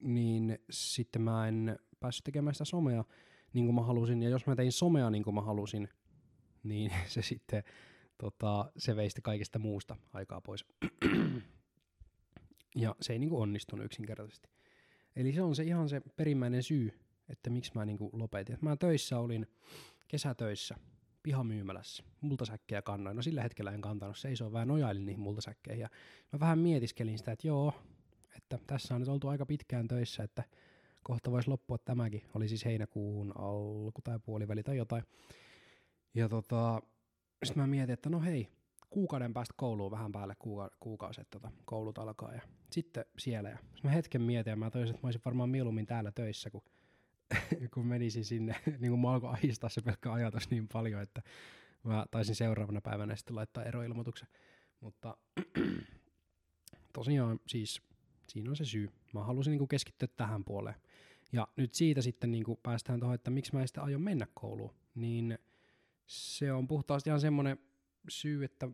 niin 0.00 0.58
sitten 0.70 1.22
mä 1.22 1.48
en 1.48 1.78
päässyt 2.00 2.24
tekemään 2.24 2.54
sitä 2.54 2.64
somea 2.64 3.04
niin 3.52 3.64
kuin 3.64 3.74
mä 3.74 3.82
halusin. 3.82 4.22
Ja 4.22 4.28
jos 4.28 4.46
mä 4.46 4.56
tein 4.56 4.72
somea 4.72 5.10
niin 5.10 5.24
kuin 5.24 5.34
mä 5.34 5.40
halusin, 5.40 5.88
niin 6.62 6.92
se 7.06 7.22
sitten 7.22 7.62
tota, 8.18 8.72
se 8.76 8.96
vei 8.96 9.10
sitten 9.10 9.22
kaikesta 9.22 9.58
muusta 9.58 9.96
aikaa 10.12 10.40
pois. 10.40 10.64
ja 12.74 12.96
se 13.00 13.12
ei 13.12 13.18
niin 13.18 13.30
kuin 13.30 13.42
onnistunut 13.42 13.86
yksinkertaisesti. 13.86 14.48
Eli 15.16 15.32
se 15.32 15.42
on 15.42 15.54
se 15.54 15.62
ihan 15.62 15.88
se 15.88 16.00
perimmäinen 16.16 16.62
syy, 16.62 17.00
että 17.28 17.50
miksi 17.50 17.72
mä 17.74 17.84
niin 17.84 17.98
kuin 17.98 18.10
lopetin. 18.12 18.58
mä 18.60 18.76
töissä 18.76 19.18
olin 19.18 19.46
kesätöissä 20.08 20.74
pihamyymälässä. 21.22 22.04
Multasäkkejä 22.20 22.82
kannoin. 22.82 23.16
No 23.16 23.22
sillä 23.22 23.42
hetkellä 23.42 23.70
en 23.70 23.80
kantanut 23.80 24.18
seisoo 24.18 24.52
vähän 24.52 24.68
nojailin 24.68 25.06
niihin 25.06 25.20
multasäkkeihin. 25.20 25.82
Ja 25.82 25.88
mä 26.32 26.40
vähän 26.40 26.58
mietiskelin 26.58 27.18
sitä, 27.18 27.32
että 27.32 27.46
joo, 27.46 27.74
että 28.36 28.58
tässä 28.66 28.94
on 28.94 29.00
nyt 29.00 29.08
oltu 29.08 29.28
aika 29.28 29.46
pitkään 29.46 29.88
töissä, 29.88 30.22
että 30.22 30.44
kohta 31.02 31.30
voisi 31.30 31.50
loppua 31.50 31.78
tämäkin. 31.78 32.22
Oli 32.34 32.48
siis 32.48 32.64
heinäkuun 32.64 33.32
alku 33.38 34.02
tai 34.04 34.18
puoliväli 34.18 34.62
tai 34.62 34.76
jotain. 34.76 35.04
Ja 36.14 36.28
tota, 36.28 36.82
sitten 37.44 37.62
mä 37.62 37.66
mietin, 37.66 37.92
että 37.92 38.10
no 38.10 38.20
hei, 38.20 38.48
kuukauden 38.90 39.34
päästä 39.34 39.54
kouluun 39.56 39.90
vähän 39.90 40.12
päälle 40.12 40.34
kuuka- 40.34 40.76
kuukausi, 40.80 41.20
että 41.20 41.38
tota, 41.38 41.54
koulut 41.64 41.98
alkaa. 41.98 42.34
Ja 42.34 42.40
sitten 42.70 43.04
siellä. 43.18 43.48
Ja 43.48 43.58
mä 43.82 43.90
hetken 43.90 44.22
mietin 44.22 44.50
ja 44.50 44.56
mä 44.56 44.70
toisin, 44.70 44.94
että 44.94 45.06
mä 45.06 45.06
olisin 45.06 45.22
varmaan 45.24 45.48
mieluummin 45.48 45.86
täällä 45.86 46.12
töissä, 46.12 46.50
kun 46.50 46.62
kun 47.74 47.86
menisin 47.86 48.24
sinne, 48.24 48.56
niin 48.80 48.90
kuin 48.90 49.00
mä 49.00 49.12
alkoi 49.12 49.30
ahistaa 49.30 49.70
se 49.70 49.82
pelkkä 49.82 50.12
ajatus 50.12 50.50
niin 50.50 50.68
paljon, 50.72 51.02
että 51.02 51.22
mä 51.84 52.06
taisin 52.10 52.34
seuraavana 52.34 52.80
päivänä 52.80 53.16
sitten 53.16 53.36
laittaa 53.36 53.64
eroilmoituksen. 53.64 54.28
Mutta 54.80 55.16
tosiaan 56.92 57.40
siis 57.46 57.82
siinä 58.28 58.50
on 58.50 58.56
se 58.56 58.64
syy. 58.64 58.90
Mä 59.14 59.24
halusin 59.24 59.50
niin 59.50 59.58
kuin 59.58 59.68
keskittyä 59.68 60.08
tähän 60.16 60.44
puoleen. 60.44 60.76
Ja 61.32 61.48
nyt 61.56 61.74
siitä 61.74 62.02
sitten 62.02 62.30
niin 62.30 62.44
kuin 62.44 62.58
päästään 62.62 63.00
tuohon, 63.00 63.14
että 63.14 63.30
miksi 63.30 63.54
mä 63.54 63.60
en 63.60 63.68
sitten 63.68 63.84
aion 63.84 64.02
mennä 64.02 64.26
kouluun. 64.34 64.74
Niin 64.94 65.38
se 66.06 66.52
on 66.52 66.68
puhtaasti 66.68 67.10
ihan 67.10 67.20
semmoinen 67.20 67.58
syy, 68.08 68.44
että 68.44 68.68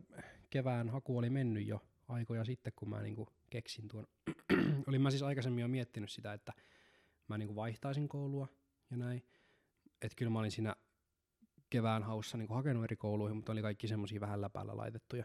kevään 0.49 0.89
haku 0.89 1.17
oli 1.17 1.29
mennyt 1.29 1.67
jo 1.67 1.81
aikoja 2.07 2.45
sitten, 2.45 2.73
kun 2.75 2.89
mä 2.89 3.01
niin 3.01 3.15
kuin 3.15 3.29
keksin 3.49 3.87
tuon. 3.87 4.07
Olin 4.87 5.01
mä 5.01 5.11
siis 5.11 5.23
aikaisemmin 5.23 5.61
jo 5.61 5.67
miettinyt 5.67 6.09
sitä, 6.09 6.33
että 6.33 6.53
mä 7.29 7.37
niin 7.37 7.47
kuin 7.47 7.55
vaihtaisin 7.55 8.09
koulua 8.09 8.47
ja 8.91 8.97
näin. 8.97 9.23
Että 10.01 10.15
kyllä 10.15 10.29
mä 10.29 10.39
olin 10.39 10.51
siinä 10.51 10.75
kevään 11.69 12.03
haussa 12.03 12.37
niin 12.37 12.47
kuin 12.47 12.55
hakenut 12.55 12.83
eri 12.83 12.95
kouluihin, 12.95 13.35
mutta 13.35 13.51
oli 13.51 13.61
kaikki 13.61 13.87
semmoisia 13.87 14.19
vähän 14.19 14.41
läpäällä 14.41 14.77
laitettuja 14.77 15.23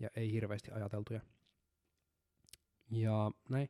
ja 0.00 0.10
ei 0.16 0.32
hirveästi 0.32 0.70
ajateltuja. 0.70 1.20
Ja 2.90 3.30
näin. 3.48 3.68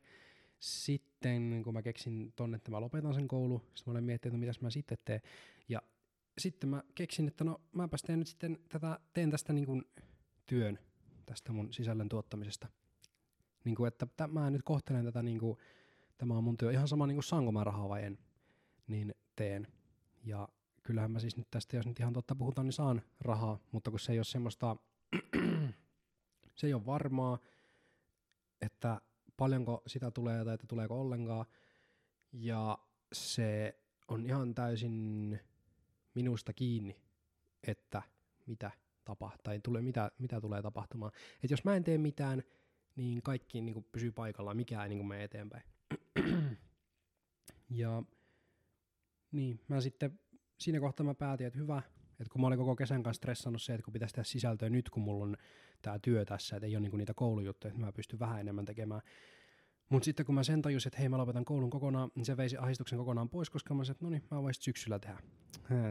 Sitten 0.59 1.61
kun 1.63 1.73
mä 1.73 1.81
keksin 1.81 2.33
tonne, 2.35 2.55
että 2.55 2.71
mä 2.71 2.81
lopetan 2.81 3.13
sen 3.13 3.27
koulu, 3.27 3.59
sitten 3.59 3.83
mä 3.85 3.91
olen 3.91 4.03
miettinyt, 4.03 4.33
että 4.33 4.39
mitäs 4.39 4.61
mä 4.61 4.69
sitten 4.69 4.97
teen. 5.05 5.21
Ja 5.69 5.81
sitten 6.37 6.69
mä 6.69 6.83
keksin, 6.95 7.27
että 7.27 7.43
no 7.43 7.61
mäpäs 7.71 8.01
teen 8.01 8.19
nyt 8.19 8.27
sitten 8.27 8.59
tätä, 8.69 8.99
teen 9.13 9.31
tästä 9.31 9.53
niin 9.53 9.65
kuin 9.65 9.83
työn, 10.45 10.79
tästä 11.25 11.51
mun 11.51 11.73
sisällön 11.73 12.09
tuottamisesta. 12.09 12.67
Niin 13.65 13.75
kuin, 13.75 13.87
että 13.87 14.27
mä 14.27 14.49
nyt 14.49 14.63
kohtelen 14.63 15.05
tätä 15.05 15.23
niin 15.23 15.39
kuin 15.39 15.57
tämä 16.17 16.37
on 16.37 16.43
mun 16.43 16.57
työ 16.57 16.71
ihan 16.71 16.87
sama 16.87 17.07
niin 17.07 17.15
kuin 17.15 17.23
saanko 17.23 17.51
mä 17.51 17.63
rahaa 17.63 17.89
vai 17.89 18.03
en, 18.03 18.17
niin 18.87 19.15
teen. 19.35 19.67
Ja 20.23 20.49
kyllähän 20.83 21.11
mä 21.11 21.19
siis 21.19 21.37
nyt 21.37 21.47
tästä, 21.51 21.75
jos 21.75 21.87
nyt 21.87 21.99
ihan 21.99 22.13
totta 22.13 22.35
puhutaan, 22.35 22.65
niin 22.65 22.73
saan 22.73 23.01
rahaa, 23.19 23.59
mutta 23.71 23.91
kun 23.91 23.99
se 23.99 24.11
ei 24.11 24.19
ole 24.19 24.23
semmoista, 24.23 24.75
se 26.55 26.67
ei 26.67 26.73
ole 26.73 26.85
varmaa, 26.85 27.39
että 28.61 29.01
paljonko 29.37 29.83
sitä 29.87 30.11
tulee 30.11 30.45
tai 30.45 30.53
että 30.53 30.67
tuleeko 30.67 31.01
ollenkaan. 31.01 31.45
Ja 32.33 32.77
se 33.13 33.79
on 34.07 34.25
ihan 34.25 34.55
täysin 34.55 35.39
minusta 36.15 36.53
kiinni, 36.53 37.01
että 37.67 38.01
mitä 38.45 38.71
tapahtuu, 39.05 39.43
tai 39.43 39.59
tule, 39.59 39.81
mitä, 39.81 40.11
mitä 40.19 40.41
tulee 40.41 40.61
tapahtumaan. 40.61 41.11
Et 41.43 41.51
jos 41.51 41.63
mä 41.63 41.75
en 41.75 41.83
tee 41.83 41.97
mitään, 41.97 42.43
niin 42.95 43.21
kaikki 43.21 43.61
niin 43.61 43.73
kuin 43.73 43.85
pysyy 43.91 44.11
paikallaan, 44.11 44.57
mikään 44.57 44.83
ei 44.83 44.89
niin 44.89 44.99
kuin 44.99 45.07
mene 45.07 45.23
eteenpäin. 45.23 45.63
ja 47.69 48.03
niin, 49.31 49.59
mä 49.67 49.81
sitten 49.81 50.19
siinä 50.59 50.79
kohtaa 50.79 51.05
mä 51.05 51.13
päätin, 51.13 51.47
että 51.47 51.59
hyvä, 51.59 51.81
että 52.19 52.31
kun 52.31 52.41
mä 52.41 52.47
olin 52.47 52.59
koko 52.59 52.75
kesän 52.75 53.03
kanssa 53.03 53.17
stressannut 53.17 53.61
se, 53.61 53.73
että 53.73 53.83
kun 53.83 53.93
pitäisi 53.93 54.15
tehdä 54.15 54.23
sisältöä 54.23 54.69
nyt, 54.69 54.89
kun 54.89 55.03
mulla 55.03 55.25
on 55.25 55.37
tämä 55.81 55.99
työ 55.99 56.25
tässä, 56.25 56.55
että 56.55 56.67
ei 56.67 56.75
ole 56.75 56.81
niinku 56.81 56.97
niitä 56.97 57.13
koulujuttuja, 57.13 57.69
että 57.69 57.85
mä 57.85 57.91
pystyn 57.91 58.19
vähän 58.19 58.39
enemmän 58.39 58.65
tekemään. 58.65 59.01
Mutta 59.89 60.05
sitten 60.05 60.25
kun 60.25 60.35
mä 60.35 60.43
sen 60.43 60.61
tajusin, 60.61 60.89
että 60.89 60.99
hei 60.99 61.09
mä 61.09 61.17
lopetan 61.17 61.45
koulun 61.45 61.69
kokonaan, 61.69 62.11
niin 62.15 62.25
se 62.25 62.37
veisi 62.37 62.57
ahdistuksen 62.57 62.99
kokonaan 62.99 63.29
pois, 63.29 63.49
koska 63.49 63.73
mä 63.73 63.83
sanoin, 63.83 63.91
että 63.91 64.05
no 64.05 64.09
niin, 64.09 64.23
mä 64.31 64.43
voisin 64.43 64.63
syksyllä 64.63 64.99
tehdä. 64.99 65.17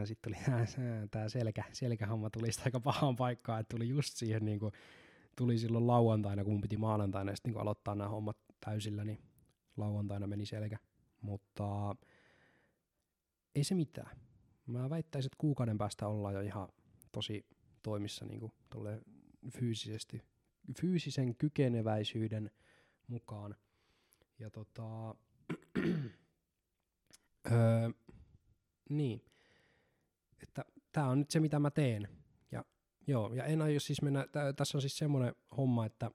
Sitten 0.05 0.33
tuli 0.33 0.61
tämä 1.11 1.29
selkä, 1.29 1.63
selkähomma 1.71 2.29
tuli 2.29 2.51
sitä 2.51 2.63
aika 2.65 2.79
pahaan 2.79 3.15
paikkaan, 3.15 3.59
että 3.59 3.75
tuli 3.75 3.89
just 3.89 4.13
siihen 4.15 4.45
niin 4.45 4.59
kuin, 4.59 4.71
tuli 5.35 5.57
silloin 5.57 5.87
lauantaina, 5.87 6.43
kun 6.43 6.53
mun 6.53 6.61
piti 6.61 6.77
maanantaina 6.77 7.35
sitten 7.35 7.51
niin 7.53 7.61
aloittaa 7.61 7.95
nämä 7.95 8.09
hommat 8.09 8.37
täysillä, 8.65 9.05
niin 9.05 9.19
lauantaina 9.77 10.27
meni 10.27 10.45
selkä. 10.45 10.77
Mutta 11.21 11.95
ei 13.55 13.63
se 13.63 13.75
mitään. 13.75 14.19
Mä 14.65 14.89
väittäisin, 14.89 15.27
että 15.27 15.37
kuukauden 15.37 15.77
päästä 15.77 16.07
ollaan 16.07 16.33
jo 16.33 16.41
ihan 16.41 16.69
tosi 17.11 17.45
toimissa 17.81 18.25
niin 18.25 18.39
kuin 18.39 18.53
fyysisesti, 19.49 20.21
fyysisen 20.81 21.35
kykeneväisyyden 21.35 22.51
mukaan. 23.07 23.55
Ja 24.39 24.49
tota, 24.49 25.15
öö, 27.51 27.89
niin, 28.89 29.25
että 30.41 30.65
tämä 30.91 31.09
on 31.09 31.19
nyt 31.19 31.31
se, 31.31 31.39
mitä 31.39 31.59
mä 31.59 31.71
teen. 31.71 32.07
Ja 32.51 32.65
joo, 33.07 33.33
ja 33.33 33.45
en 33.45 33.61
aio 33.61 33.79
siis 33.79 34.01
mennä, 34.01 34.25
tässä 34.55 34.77
on 34.77 34.81
siis 34.81 34.97
semmoinen 34.97 35.35
homma, 35.57 35.85
että 35.85 36.11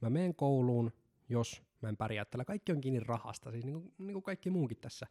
mä 0.00 0.10
menen 0.10 0.34
kouluun, 0.34 0.92
jos 1.28 1.62
mä 1.82 1.88
en 1.88 1.96
pärjää. 1.96 2.24
Tällä 2.24 2.44
kaikki 2.44 2.72
on 2.72 2.80
kiinni 2.80 3.00
rahasta, 3.00 3.50
siis 3.50 3.64
niin 3.64 3.80
kuin, 3.80 3.94
niin 3.98 4.12
kuin 4.12 4.22
kaikki 4.22 4.50
muunkin 4.50 4.78
tässä 4.80 5.06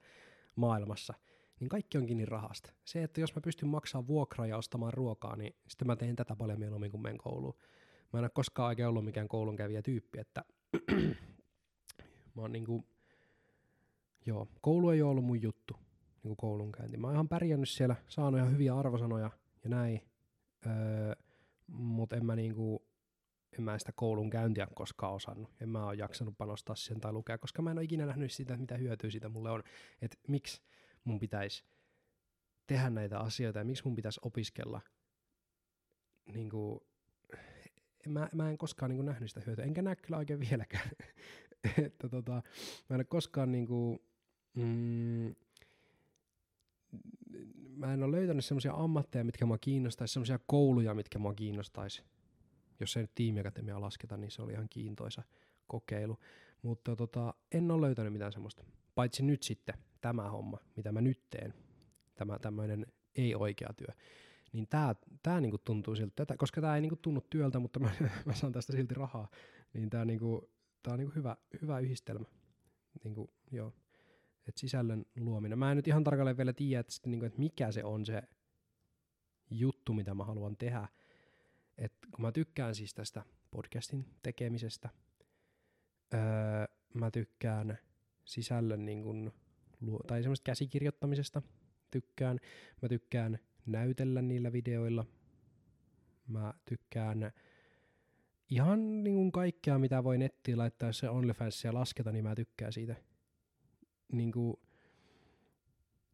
maailmassa– 0.55 1.13
niin 1.59 1.69
kaikki 1.69 1.97
on 1.97 2.05
kiinni 2.05 2.25
rahasta. 2.25 2.73
Se, 2.85 3.03
että 3.03 3.21
jos 3.21 3.35
mä 3.35 3.41
pystyn 3.41 3.69
maksamaan 3.69 4.07
vuokraa 4.07 4.47
ja 4.47 4.57
ostamaan 4.57 4.93
ruokaa, 4.93 5.35
niin 5.35 5.55
sitten 5.67 5.87
mä 5.87 5.95
teen 5.95 6.15
tätä 6.15 6.35
paljon 6.35 6.59
mieluummin 6.59 6.91
kuin 6.91 7.01
menen 7.01 7.17
kouluun. 7.17 7.55
Mä 8.13 8.19
en 8.19 8.23
ole 8.23 8.29
koskaan 8.29 8.67
oikein 8.67 8.87
ollut 8.87 9.05
mikään 9.05 9.27
koulunkävijä 9.27 9.81
tyyppi, 9.81 10.19
että 10.19 10.45
mä 12.35 12.41
oon 12.41 12.51
niinku, 12.51 12.85
joo, 14.25 14.47
koulu 14.61 14.89
ei 14.89 15.01
ole 15.01 15.11
ollut 15.11 15.25
mun 15.25 15.41
juttu, 15.41 15.73
niinku 16.23 16.35
koulunkäynti. 16.35 16.97
Mä 16.97 17.07
oon 17.07 17.13
ihan 17.13 17.29
pärjännyt 17.29 17.69
siellä, 17.69 17.95
saanut 18.07 18.39
ihan 18.39 18.51
hyviä 18.51 18.77
arvosanoja 18.77 19.31
ja 19.63 19.69
näin, 19.69 20.01
öö, 20.65 21.15
mutta 21.67 22.15
en 22.15 22.25
mä 22.25 22.35
niinku, 22.35 22.88
en 23.57 23.63
mä 23.63 23.79
sitä 23.79 23.91
koulun 23.95 24.29
käyntiä 24.29 24.67
koskaan 24.75 25.13
osannut. 25.13 25.49
En 25.61 25.69
mä 25.69 25.85
ole 25.85 25.95
jaksanut 25.95 26.37
panostaa 26.37 26.75
sen 26.75 27.01
tai 27.01 27.13
lukea, 27.13 27.37
koska 27.37 27.61
mä 27.61 27.71
en 27.71 27.77
ole 27.77 27.83
ikinä 27.83 28.05
nähnyt 28.05 28.31
sitä, 28.31 28.57
mitä 28.57 28.77
hyötyä 28.77 29.09
siitä 29.09 29.29
mulle 29.29 29.51
on. 29.51 29.63
Että 30.01 30.17
miksi 30.27 30.61
mun 31.03 31.19
pitäisi 31.19 31.63
tehdä 32.67 32.89
näitä 32.89 33.19
asioita 33.19 33.59
ja 33.59 33.65
miksi 33.65 33.83
mun 33.85 33.95
pitäisi 33.95 34.19
opiskella. 34.23 34.81
Niin 36.33 36.49
kuin, 36.49 36.79
mä, 38.07 38.29
mä 38.33 38.49
en 38.49 38.57
koskaan 38.57 38.89
niin 38.89 38.97
kuin, 38.97 39.05
nähnyt 39.05 39.29
sitä 39.29 39.41
hyötyä, 39.45 39.65
enkä 39.65 39.81
näe 39.81 39.95
kyllä 39.95 40.17
oikein 40.17 40.39
vieläkään. 40.39 40.89
että 41.85 42.09
tota, 42.09 42.31
mä 42.31 42.95
en 42.95 42.95
ole 42.95 43.03
koskaan 43.03 43.51
niin 43.51 43.67
kuin, 43.67 43.99
mm, 44.53 45.35
mä 47.75 47.93
en 47.93 48.03
ole 48.03 48.17
löytänyt 48.17 48.45
semmoisia 48.45 48.73
ammatteja, 48.73 49.23
mitkä 49.23 49.45
mua 49.45 49.57
kiinnostaisi, 49.57 50.13
semmoisia 50.13 50.39
kouluja, 50.45 50.93
mitkä 50.93 51.19
mua 51.19 51.33
kiinnostaisi. 51.33 52.03
Jos 52.79 52.97
ei 52.97 53.03
nyt 53.03 53.15
tiimiakatemia 53.15 53.81
lasketa, 53.81 54.17
niin 54.17 54.31
se 54.31 54.41
oli 54.41 54.51
ihan 54.51 54.69
kiintoisa 54.69 55.23
kokeilu. 55.67 56.17
Mutta 56.61 56.95
tota, 56.95 57.33
en 57.51 57.71
ole 57.71 57.81
löytänyt 57.81 58.13
mitään 58.13 58.31
semmoista. 58.31 58.63
Paitsi 58.95 59.23
nyt 59.23 59.43
sitten 59.43 59.75
tämä 60.01 60.29
homma, 60.29 60.57
mitä 60.75 60.91
mä 60.91 61.01
nyt 61.01 61.29
teen, 61.29 61.53
tämä 62.15 62.39
tämmöinen 62.39 62.85
ei-oikea 63.15 63.73
työ, 63.77 63.95
niin 64.53 64.67
tämä 64.67 64.95
tää 65.23 65.41
niinku 65.41 65.57
tuntuu 65.57 65.95
siltä, 65.95 66.13
tätä, 66.15 66.37
koska 66.37 66.61
tämä 66.61 66.75
ei 66.75 66.81
niinku 66.81 66.95
tunnu 66.95 67.21
työltä, 67.29 67.59
mutta 67.59 67.79
mä, 67.79 67.91
mä 68.25 68.33
saan 68.33 68.53
tästä 68.53 68.73
silti 68.73 68.93
rahaa, 68.93 69.29
niin 69.73 69.89
tämä 69.89 70.05
niinku, 70.05 70.51
tää 70.83 70.93
on 70.93 70.99
niinku 70.99 71.15
hyvä, 71.15 71.37
hyvä 71.61 71.79
yhdistelmä. 71.79 72.25
Niinku, 73.03 73.33
joo. 73.51 73.73
Et 74.47 74.57
sisällön 74.57 75.05
luominen. 75.19 75.59
Mä 75.59 75.71
en 75.71 75.77
nyt 75.77 75.87
ihan 75.87 76.03
tarkalleen 76.03 76.37
vielä 76.37 76.53
tiedä, 76.53 76.79
että, 76.79 76.93
sitten, 76.93 77.11
niinku, 77.11 77.25
että 77.25 77.39
mikä 77.39 77.71
se 77.71 77.83
on 77.83 78.05
se 78.05 78.21
juttu, 79.49 79.93
mitä 79.93 80.13
mä 80.13 80.23
haluan 80.23 80.57
tehdä. 80.57 80.87
Et 81.79 81.93
kun 82.11 82.21
mä 82.21 82.31
tykkään 82.31 82.75
siis 82.75 82.93
tästä 82.93 83.23
podcastin 83.51 84.05
tekemisestä, 84.23 84.89
öö, 86.13 86.19
mä 86.93 87.11
tykkään 87.11 87.77
sisällön 88.25 88.85
niin 88.85 89.03
kuin, 89.03 89.31
tai 90.07 90.23
semmoista 90.23 90.43
käsikirjoittamisesta 90.43 91.41
tykkään. 91.91 92.39
Mä 92.81 92.89
tykkään 92.89 93.39
näytellä 93.65 94.21
niillä 94.21 94.51
videoilla. 94.51 95.05
Mä 96.27 96.53
tykkään 96.65 97.31
ihan 98.49 99.03
niin 99.03 99.15
kuin 99.15 99.31
kaikkea, 99.31 99.79
mitä 99.79 100.03
voi 100.03 100.17
nettiin 100.17 100.57
laittaa, 100.57 100.89
jos 100.89 100.99
se 100.99 101.09
OnlyFansia 101.09 101.73
lasketa, 101.73 102.11
niin 102.11 102.23
mä 102.23 102.35
tykkään 102.35 102.73
siitä. 102.73 102.95
Niin 104.11 104.31
kuin, 104.31 104.57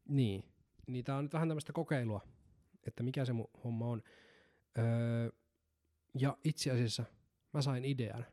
niin. 0.08 0.44
Niin 0.88 1.06
tää 1.06 1.18
on 1.18 1.24
nyt 1.24 1.34
vähän 1.34 1.50
tämmöistä 1.50 1.74
kokeilua, 1.74 2.22
että 2.88 3.04
mikä 3.04 3.26
se 3.26 3.34
mun 3.34 3.50
homma 3.64 3.88
on. 3.88 4.04
Öö, 4.78 5.30
ja 6.20 6.38
itse 6.44 6.72
asiassa 6.72 7.04
mä 7.54 7.62
sain 7.62 7.86
idean. 7.86 8.26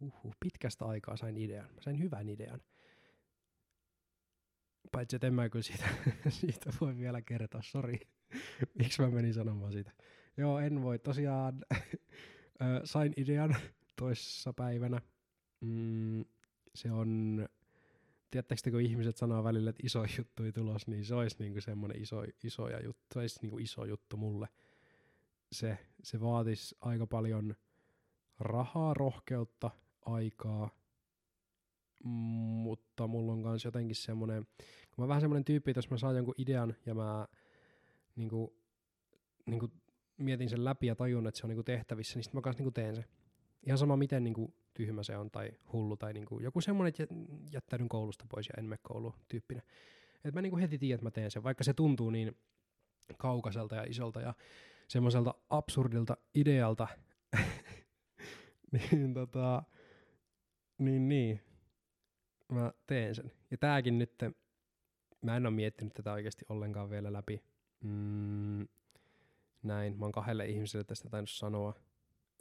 Uhuh, 0.00 0.34
pitkästä 0.40 0.84
aikaa 0.84 1.16
sain 1.16 1.36
idean. 1.36 1.74
Mä 1.74 1.80
sain 1.80 1.98
hyvän 1.98 2.28
idean. 2.28 2.60
Paitsi, 4.92 5.16
että 5.16 5.26
en 5.26 5.34
mä 5.34 5.48
kyllä 5.48 5.62
siitä, 5.62 5.88
siitä 6.40 6.70
voi 6.80 6.96
vielä 6.96 7.22
kertoa, 7.22 7.62
sori. 7.62 8.00
Miksi 8.78 9.02
mä 9.02 9.10
menin 9.10 9.34
sanomaan 9.34 9.72
siitä? 9.72 9.92
Joo, 10.36 10.58
en 10.58 10.82
voi. 10.82 10.98
Tosiaan 10.98 11.64
sain 12.84 13.12
idean 13.16 13.56
toissa 13.96 14.52
päivänä. 14.52 15.00
Mm, 15.60 16.24
se 16.74 16.92
on, 16.92 17.48
tiedättekö 18.30 18.70
kun 18.70 18.80
ihmiset 18.80 19.16
sanoo 19.16 19.44
välillä, 19.44 19.70
että 19.70 19.82
iso 19.86 20.04
juttu 20.18 20.42
ei 20.42 20.52
tulos, 20.52 20.86
niin 20.86 21.04
se 21.04 21.14
olisi 21.14 21.36
niinku 21.38 21.60
semmoinen 21.60 22.02
iso, 22.02 22.24
iso 22.44 22.68
juttu, 22.68 23.04
se 23.12 23.18
olisi 23.18 23.38
niinku 23.42 23.58
iso 23.58 23.84
juttu 23.84 24.16
mulle. 24.16 24.48
Se, 25.54 25.78
se 26.02 26.20
vaatisi 26.20 26.76
aika 26.80 27.06
paljon 27.06 27.54
rahaa, 28.38 28.94
rohkeutta, 28.94 29.70
aikaa, 30.06 30.70
mutta 32.04 33.06
mulla 33.06 33.32
on 33.32 33.38
myös 33.38 33.64
jotenkin 33.64 33.96
semmoinen, 33.96 34.46
kun 34.94 35.04
mä 35.04 35.08
vähän 35.08 35.20
semmoinen 35.20 35.44
tyyppi, 35.44 35.70
että 35.70 35.78
jos 35.78 35.90
mä 35.90 35.96
saan 35.96 36.16
jonkun 36.16 36.34
idean 36.38 36.74
ja 36.86 36.94
mä 36.94 37.26
niinku, 38.16 38.56
niinku 39.46 39.70
mietin 40.18 40.48
sen 40.48 40.64
läpi 40.64 40.86
ja 40.86 40.94
tajun, 40.94 41.26
että 41.26 41.40
se 41.40 41.46
on 41.46 41.48
niinku 41.48 41.62
tehtävissä, 41.62 42.16
niin 42.16 42.24
sitten 42.24 42.38
mä 42.38 42.42
kanssa 42.42 42.58
niinku 42.58 42.70
teen 42.70 42.96
se. 42.96 43.04
Ihan 43.66 43.78
sama 43.78 43.96
miten 43.96 44.24
niinku 44.24 44.54
tyhmä 44.74 45.02
se 45.02 45.16
on 45.16 45.30
tai 45.30 45.50
hullu 45.72 45.96
tai 45.96 46.12
niinku 46.12 46.40
joku 46.40 46.60
semmoinen, 46.60 46.88
että 47.00 47.14
jättäydyn 47.52 47.88
koulusta 47.88 48.24
pois 48.28 48.46
ja 48.48 48.54
en 48.58 48.64
mene 48.64 48.78
kouluun 48.82 49.14
tyyppinen. 49.28 49.62
Että 50.16 50.32
mä 50.32 50.42
niinku 50.42 50.56
heti 50.56 50.78
tiedän, 50.78 50.94
että 50.94 51.06
mä 51.06 51.10
teen 51.10 51.30
sen, 51.30 51.42
vaikka 51.42 51.64
se 51.64 51.74
tuntuu 51.74 52.10
niin 52.10 52.36
kaukaiselta 53.18 53.76
ja 53.76 53.84
isolta 53.84 54.20
ja 54.20 54.34
semmoiselta 54.88 55.34
absurdilta 55.50 56.16
idealta, 56.34 56.88
niin 58.72 59.14
tota, 59.14 59.62
niin 60.78 61.08
niin, 61.08 61.40
mä 62.52 62.72
teen 62.86 63.14
sen. 63.14 63.32
Ja 63.50 63.58
tääkin 63.58 63.98
nyt, 63.98 64.14
mä 65.22 65.36
en 65.36 65.46
ole 65.46 65.54
miettinyt 65.54 65.94
tätä 65.94 66.12
oikeasti 66.12 66.44
ollenkaan 66.48 66.90
vielä 66.90 67.12
läpi. 67.12 67.42
Mm, 67.84 68.68
näin, 69.62 69.98
mä 69.98 70.04
oon 70.04 70.12
kahdelle 70.12 70.46
ihmiselle 70.46 70.84
tästä 70.84 71.08
tainnut 71.08 71.30
sanoa. 71.30 71.74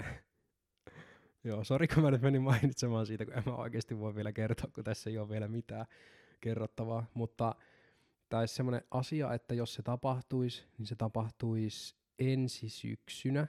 Joo, 1.43 1.63
sori 1.63 1.87
kun 1.87 2.03
mä 2.03 2.11
nyt 2.11 2.21
menin 2.21 2.41
mainitsemaan 2.41 3.05
siitä, 3.05 3.25
kun 3.25 3.33
en 3.33 3.43
mä 3.45 3.55
oikeasti 3.55 3.99
voi 3.99 4.15
vielä 4.15 4.31
kertoa, 4.31 4.71
kun 4.75 4.83
tässä 4.83 5.09
ei 5.09 5.17
ole 5.17 5.29
vielä 5.29 5.47
mitään 5.47 5.85
kerrottavaa. 6.41 7.05
Mutta 7.13 7.55
tämä 8.29 8.39
olisi 8.39 8.55
semmoinen 8.55 8.81
asia, 8.91 9.33
että 9.33 9.53
jos 9.53 9.73
se 9.73 9.81
tapahtuisi, 9.81 10.65
niin 10.77 10.87
se 10.87 10.95
tapahtuisi 10.95 11.95
ensi 12.19 12.69
syksynä. 12.69 13.47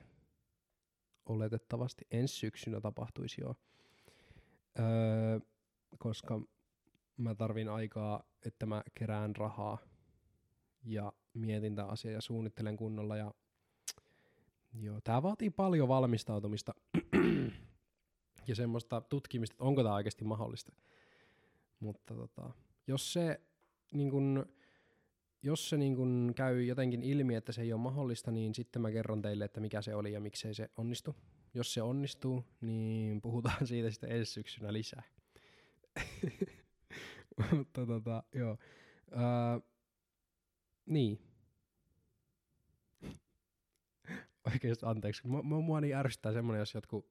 Oletettavasti 1.27 2.07
ensi 2.11 2.35
syksynä 2.35 2.81
tapahtuisi 2.81 3.40
jo. 3.40 3.55
Öö, 4.79 5.40
koska 5.98 6.40
mä 7.16 7.35
tarvin 7.35 7.68
aikaa, 7.68 8.22
että 8.46 8.66
mä 8.66 8.83
kerään 8.94 9.37
rahaa 9.37 9.79
ja 10.85 11.12
mietin 11.35 11.77
tämä 11.77 11.88
asia 11.88 12.11
ja 12.11 12.20
suunnittelen 12.20 12.77
kunnolla. 12.77 13.16
Ja 13.16 13.35
joo, 14.72 15.00
tää 15.00 15.22
vaatii 15.22 15.50
paljon 15.50 15.88
valmistautumista. 15.88 16.74
ja 18.48 18.55
semmoista 18.55 19.00
tutkimista, 19.00 19.55
että 19.55 19.64
onko 19.64 19.83
tämä 19.83 19.94
oikeasti 19.94 20.24
mahdollista. 20.24 20.72
Mutta 21.81 22.14
tota, 22.14 22.50
jos 22.87 23.12
se 23.12 23.40
niin 23.92 24.11
kun, 24.11 24.46
jos 25.44 25.70
se 25.70 25.76
niin 25.76 25.96
kun 25.96 26.33
käy 26.37 26.62
jotenkin 26.62 27.02
ilmi, 27.02 27.35
että 27.35 27.52
se 27.52 27.62
ei 27.62 27.72
ole 27.72 27.80
mahdollista, 27.80 28.30
niin 28.30 28.54
sitten 28.54 28.83
mä 28.83 28.90
kerron 28.90 29.22
teille, 29.22 29.44
että 29.44 29.61
mikä 29.61 29.83
se 29.83 29.94
oli 29.94 30.12
ja 30.12 30.20
miksei 30.20 30.54
se 30.54 30.70
onnistu. 30.76 31.16
Jos 31.54 31.74
se 31.74 31.83
onnistuu, 31.83 32.44
niin 32.61 33.20
puhutaan 33.20 33.66
siitä 33.66 33.90
sitten 33.90 34.12
ensi 34.12 34.33
syksynä 34.33 34.72
lisää. 34.72 35.02
Mutta 37.52 37.87
tota, 37.87 38.22
joo. 38.35 38.59
Öö, 39.12 39.61
niin. 40.87 41.18
Oikeesti 44.52 44.87
anteeksi. 44.87 45.26
Mua, 45.26 45.42
mua 45.42 45.80
niin 45.80 45.96
ärsyttää 45.96 46.33
semmonen, 46.33 46.59
jos 46.59 46.74
jotkut 46.74 47.07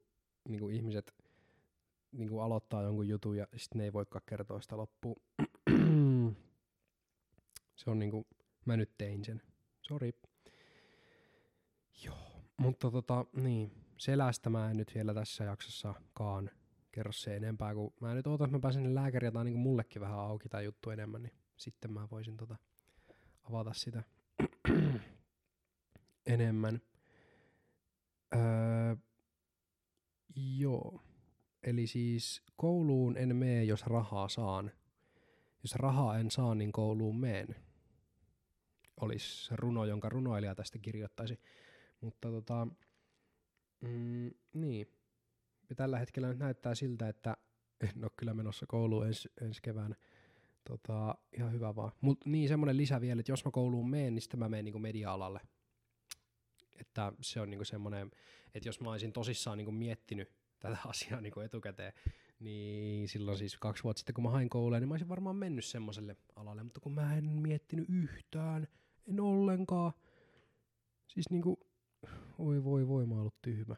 niinku, 0.50 0.69
ihmiset 0.69 1.13
niinku, 2.12 2.39
aloittaa 2.39 2.84
jonkun 2.84 3.08
jutun 3.08 3.38
ja 3.38 3.48
sitten 3.56 3.80
ne 3.80 3.84
ei 3.84 3.93
voikaan 3.93 4.24
kertoa 4.26 4.62
sitä 4.62 4.78
loppuun. 4.78 5.22
se 7.84 7.89
on 7.89 8.00
niinku, 8.00 8.28
mä 8.65 8.78
nyt 8.78 8.98
tein 8.98 9.26
sen. 9.26 9.41
Sori. 9.82 10.12
Joo, 12.06 12.43
mutta 12.58 12.91
tota, 12.91 13.26
niin, 13.34 13.72
selästä 13.98 14.50
mä 14.50 14.72
en 14.72 14.78
nyt 14.78 14.91
vielä 14.96 15.13
tässä 15.13 15.43
jaksossakaan 15.43 16.50
kerro 16.91 17.12
se 17.12 17.36
enempää, 17.36 17.74
kun 17.74 17.93
mä 18.02 18.13
nyt 18.13 18.28
ootan, 18.28 18.46
että 18.46 18.58
mä 18.58 18.62
pääsen 18.62 18.96
lääkäriä 18.96 19.32
tai 19.32 19.43
niinku 19.43 19.60
mullekin 19.60 20.02
vähän 20.02 20.19
auki 20.19 20.50
tai 20.50 20.65
juttu 20.65 20.89
enemmän, 20.89 21.24
niin 21.24 21.34
sitten 21.58 21.91
mä 21.91 22.08
voisin 22.12 22.38
tota 22.38 22.56
avata 23.43 23.74
sitä 23.74 24.04
enemmän. 26.26 26.82
Öö, 28.36 28.96
joo. 30.36 31.04
Eli 31.63 31.88
siis 31.88 32.43
kouluun 32.56 33.17
en 33.17 33.36
mene, 33.36 33.63
jos 33.63 33.86
rahaa 33.86 34.30
saan. 34.30 34.72
Jos 35.63 35.76
rahaa 35.76 36.19
en 36.19 36.32
saa, 36.32 36.56
niin 36.56 36.72
kouluun 36.72 37.19
meen. 37.19 37.56
Olisi 39.04 39.56
runo, 39.56 39.86
jonka 39.86 40.10
runoilija 40.10 40.56
tästä 40.56 40.80
kirjoittaisi. 40.80 41.39
Mutta 42.02 42.32
tota, 42.32 42.68
mm, 43.82 44.32
niin. 44.54 44.88
Ja 45.70 45.76
tällä 45.76 46.00
hetkellä 46.00 46.28
nyt 46.28 46.38
näyttää 46.38 46.76
siltä, 46.76 47.10
että 47.10 47.38
en 47.82 48.04
ole 48.04 48.12
kyllä 48.18 48.34
menossa 48.34 48.66
kouluun 48.66 49.08
ens, 49.08 49.30
ensi 49.42 49.62
keväänä. 49.62 49.96
Tota, 50.70 51.16
ihan 51.38 51.52
hyvä 51.52 51.76
vaan. 51.76 51.92
Mut 52.02 52.26
niin 52.26 52.48
semmoinen 52.48 52.78
lisä 52.78 53.02
vielä, 53.02 53.20
että 53.20 53.32
jos 53.32 53.46
mä 53.46 53.52
kouluun 53.52 53.89
menen, 53.89 54.16
niin 54.16 54.22
sitten 54.22 54.39
mä 54.39 54.50
menen 54.50 54.66
niinku 54.66 54.80
media-alalle. 54.80 55.39
Että 56.80 57.13
se 57.22 57.42
on 57.42 57.50
niinku 57.50 57.66
semmoinen, 57.66 58.12
että 58.54 58.70
jos 58.70 58.82
mä 58.82 58.92
olisin 58.92 59.13
tosissaan 59.13 59.58
niinku 59.58 59.72
miettinyt 59.72 60.32
tätä 60.60 60.78
asiaa 60.89 61.22
niinku 61.22 61.39
etukäteen, 61.39 61.94
niin 62.39 63.08
silloin 63.08 63.38
siis 63.38 63.58
kaksi 63.58 63.84
vuotta 63.84 64.00
sitten, 64.00 64.13
kun 64.13 64.24
mä 64.24 64.30
hain 64.30 64.50
kouluun, 64.50 64.80
niin 64.80 64.88
mä 64.88 64.94
olisin 64.94 65.10
varmaan 65.10 65.36
mennyt 65.36 65.66
semmoiselle 65.66 66.18
alalle, 66.36 66.63
mutta 66.63 66.80
kun 66.80 66.94
mä 66.94 67.18
en 67.18 67.26
miettinyt 67.26 67.89
yhtään, 67.89 68.68
en 69.08 69.20
ollenkaan. 69.20 69.94
Siis 71.08 71.30
niinku, 71.30 71.60
oi 72.38 72.63
voi 72.63 72.88
voi, 72.88 73.06
mä 73.06 73.16
ollut 73.16 73.42
tyhmä. 73.42 73.76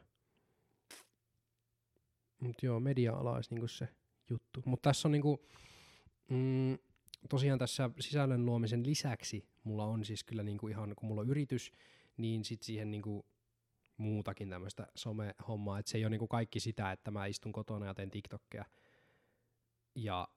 Mut 2.40 2.64
joo, 2.64 2.80
media-ala 2.80 3.32
olisi 3.32 3.54
niinku 3.54 3.68
se 3.68 3.88
juttu. 4.30 4.62
Mutta 4.66 4.90
tässä 4.90 5.08
on 5.08 5.12
niinku, 5.12 5.46
mm, 6.30 6.78
tosiaan 7.30 7.60
tässä 7.60 7.90
sisällön 8.00 8.46
luomisen 8.46 8.86
lisäksi 8.86 9.56
mulla 9.66 9.86
on 9.86 10.06
siis 10.06 10.24
kyllä 10.24 10.44
niinku 10.44 10.68
ihan, 10.68 10.94
kun 10.96 11.08
mulla 11.08 11.22
on 11.22 11.30
yritys, 11.30 11.72
niin 12.18 12.46
sit 12.46 12.64
siihen 12.64 12.92
niinku 12.92 13.26
muutakin 13.98 14.50
tämmöistä 14.50 14.88
some-hommaa, 14.96 15.80
että 15.80 15.92
se 15.92 15.98
ei 15.98 16.04
ole 16.04 16.10
niinku 16.10 16.28
kaikki 16.28 16.60
sitä, 16.60 16.92
että 16.92 17.12
mä 17.12 17.26
istun 17.26 17.52
kotona 17.52 17.86
ja 17.86 17.94
teen 17.94 18.12
TikTokkeja 18.12 18.66
ja 19.96 20.28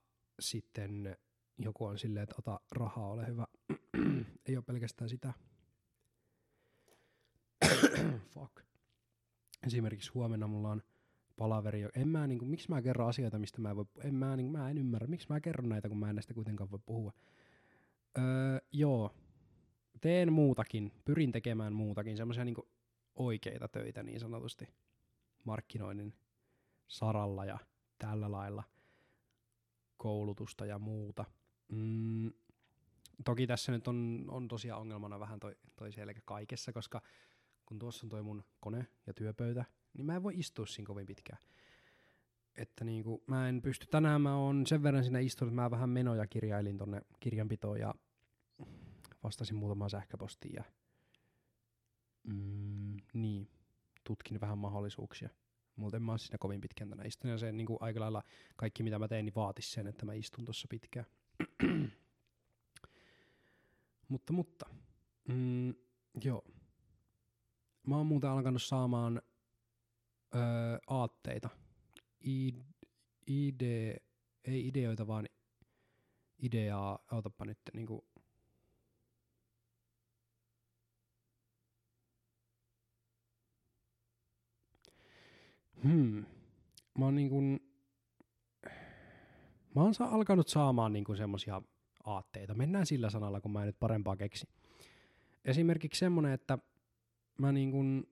sitten 0.41 1.17
joku 1.59 1.85
on 1.85 1.99
silleen, 1.99 2.23
että 2.23 2.35
ota 2.39 2.61
rahaa, 2.73 3.09
ole 3.09 3.27
hyvä. 3.27 3.47
ei 4.47 4.57
ole 4.57 4.65
pelkästään 4.65 5.09
sitä. 5.11 5.33
Fuck. 8.35 8.61
Esimerkiksi 9.67 10.11
huomenna 10.15 10.47
mulla 10.47 10.71
on 10.71 10.83
palaveri. 11.37 11.89
En 11.95 12.09
mä, 12.09 12.27
niin 12.27 12.39
kuin, 12.39 12.49
miksi 12.49 12.69
mä 12.69 12.83
kerron 12.83 13.09
asioita, 13.09 13.39
mistä 13.39 13.61
mä, 13.61 13.77
voi, 13.77 13.85
en, 14.05 14.15
mä, 14.15 14.37
niin, 14.37 14.53
mä 14.53 14.71
en 14.71 14.79
ymmärrä. 14.79 15.07
Miksi 15.07 15.27
mä 15.29 15.41
kerron 15.41 15.69
näitä, 15.69 15.89
kun 15.89 15.99
mä 15.99 16.09
en 16.09 16.17
näistä 16.17 16.35
kuitenkaan 16.35 16.71
voi 16.71 16.81
puhua. 16.87 17.13
Öö, 18.19 18.59
joo, 18.73 19.15
teen 20.01 20.33
muutakin, 20.33 20.93
pyrin 21.05 21.33
tekemään 21.33 21.73
muutakin, 21.73 22.17
semmoisia 22.17 22.45
niin 22.45 22.57
oikeita 23.15 23.69
töitä 23.69 24.03
niin 24.03 24.21
sanotusti 24.21 24.69
markkinoinnin 25.45 26.15
saralla 26.89 27.45
ja 27.45 27.59
tällä 27.99 28.31
lailla 28.31 28.65
koulutusta 29.97 30.67
ja 30.67 30.79
muuta. 30.79 31.25
Mm, 31.69 32.33
toki 33.25 33.47
tässä 33.47 33.73
nyt 33.73 33.89
on, 33.89 34.25
on 34.29 34.49
tosiaan 34.49 34.81
ongelmana 34.81 35.21
vähän 35.21 35.41
toi, 35.41 35.57
toi 35.77 35.93
selkä 35.93 36.21
kaikessa, 36.25 36.73
koska 36.73 37.03
kun 37.67 37.79
tuossa 37.79 38.07
on 38.07 38.11
toi 38.11 38.23
mun 38.23 38.45
kone 38.61 38.87
ja 39.07 39.15
työpöytä, 39.15 39.65
niin 39.95 40.07
mä 40.07 40.17
en 40.17 40.23
voi 40.23 40.39
istua 40.39 40.67
siinä 40.67 40.87
kovin 40.87 41.07
pitkään. 41.07 41.39
Että 42.57 42.85
niinku, 42.85 43.23
mä 43.27 43.49
en 43.49 43.63
pysty, 43.63 43.87
tänään 43.87 44.23
mä 44.23 44.37
oon 44.37 44.67
sen 44.67 44.83
verran 44.83 45.05
siinä 45.05 45.19
istunut, 45.19 45.55
mä 45.55 45.71
vähän 45.71 45.91
menoja 45.91 46.27
kirjailin 46.27 46.79
tonne 46.79 47.01
kirjanpitoon 47.21 47.81
ja 47.81 47.95
vastasin 49.23 49.57
muutamaan 49.57 49.91
sähköpostiin 49.91 50.55
ja 50.55 50.65
mm, 52.23 52.97
niin, 53.13 53.49
tutkin 54.05 54.41
vähän 54.41 54.59
mahdollisuuksia. 54.59 55.29
Mutta 55.77 55.97
en 55.97 56.03
mä 56.03 56.13
oon 56.13 56.19
siinä 56.19 56.39
kovin 56.39 56.61
pitkään 56.61 56.91
tänään 56.91 57.09
istunut 57.09 57.33
ja 57.33 57.39
se 57.39 57.53
niinku, 57.53 57.79
aika 57.81 58.01
lailla 58.01 58.23
kaikki 58.57 58.83
mitä 58.83 58.99
mä 58.99 59.09
teen, 59.09 59.25
niin 59.25 59.35
vaatisi 59.35 59.71
sen, 59.71 59.87
että 59.87 60.07
mä 60.07 60.13
istun 60.13 60.45
tuossa 60.45 60.69
pitkään. 60.71 61.07
Mutta, 64.09 64.33
mutta, 64.33 64.67
mm, 65.29 65.75
joo. 66.25 66.45
Mä 67.87 67.97
oon 67.97 68.07
muuten 68.07 68.31
alkanut 68.31 68.63
saamaan 68.63 69.23
öö, 70.35 70.79
aatteita. 70.87 71.49
I, 72.27 72.53
ide, 73.27 73.97
ei 74.45 74.69
ideoita, 74.69 75.07
vaan 75.07 75.27
ideaa, 76.43 76.99
autapa 77.11 77.45
nyt 77.45 77.59
niinku 77.75 78.09
Hmm. 85.83 86.25
Mä 86.99 87.05
oon 87.05 87.15
niin 87.15 87.61
mä 89.75 89.83
oon 89.83 89.95
alkanut 90.01 90.49
saamaan 90.49 90.93
niin 90.93 91.05
kuin 91.05 91.19
semmosia 91.19 91.63
aatteita. 92.09 92.55
Mennään 92.55 92.87
sillä 92.87 93.11
sanalla, 93.11 93.41
kun 93.41 93.53
mä 93.53 93.61
en 93.61 93.67
nyt 93.67 93.79
parempaa 93.81 94.17
keksi. 94.17 94.49
Esimerkiksi 95.45 95.99
semmonen, 95.99 96.33
että 96.33 96.59
mä 97.39 97.53
niin 97.53 97.71
kuin 97.71 98.07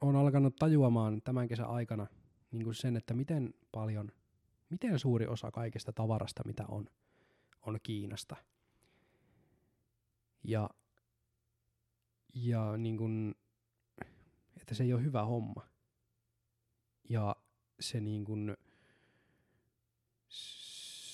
oon 0.00 0.16
alkanut 0.16 0.56
tajuamaan 0.56 1.22
tämän 1.22 1.48
kesän 1.48 1.68
aikana 1.68 2.06
niin 2.50 2.64
kuin 2.64 2.74
sen, 2.74 2.96
että 2.96 3.14
miten 3.14 3.54
paljon, 3.72 4.12
miten 4.70 4.98
suuri 4.98 5.26
osa 5.26 5.50
kaikesta 5.50 5.92
tavarasta, 5.92 6.42
mitä 6.46 6.64
on, 6.68 6.86
on 7.66 7.78
Kiinasta. 7.82 8.36
Ja, 10.44 10.70
ja 12.34 12.76
niin 12.76 12.96
kuin, 12.96 13.34
että 14.60 14.74
se 14.74 14.84
ei 14.84 14.92
ole 14.92 15.02
hyvä 15.02 15.24
homma. 15.24 15.66
Ja 17.08 17.36
se 17.80 18.00
niin 18.00 18.24
kuin, 18.24 18.56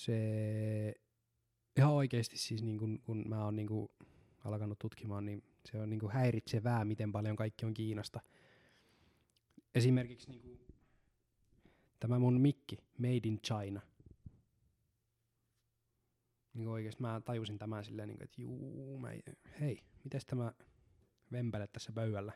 se 0.05 0.95
ihan 1.77 1.93
oikeasti 1.93 2.39
siis 2.39 2.63
niin 2.63 2.79
kuin, 2.79 3.01
kun 3.01 3.25
mä 3.29 3.45
oon 3.45 3.57
niin 3.57 3.69
alkanut 4.45 4.79
tutkimaan, 4.79 5.25
niin 5.25 5.45
se 5.71 5.79
on 5.79 5.91
niin 5.91 6.11
häiritsevää, 6.13 6.85
miten 6.85 7.13
paljon 7.13 7.37
kaikki 7.37 7.67
on 7.67 7.75
Kiinasta– 7.75 8.21
esimerkiksi 9.75 10.31
niin 10.31 10.43
kuin, 10.43 10.61
tämä 12.01 12.19
mun 12.19 12.41
mikki, 12.41 12.79
Made 12.99 13.21
in 13.25 13.41
China. 13.41 13.81
Niin 16.55 16.69
oikeesti 16.69 17.03
mä 17.03 17.21
tajusin 17.25 17.59
tämän 17.59 17.85
silleen, 17.85 18.09
niin 18.09 18.17
kuin, 18.17 18.25
että 18.25 18.43
juu, 18.43 18.99
mä, 18.99 19.09
hei, 19.61 19.85
mites 20.05 20.27
tämä 20.27 20.53
vempäle 21.33 21.67
tässä 21.67 21.93
pöydällä? 21.93 22.33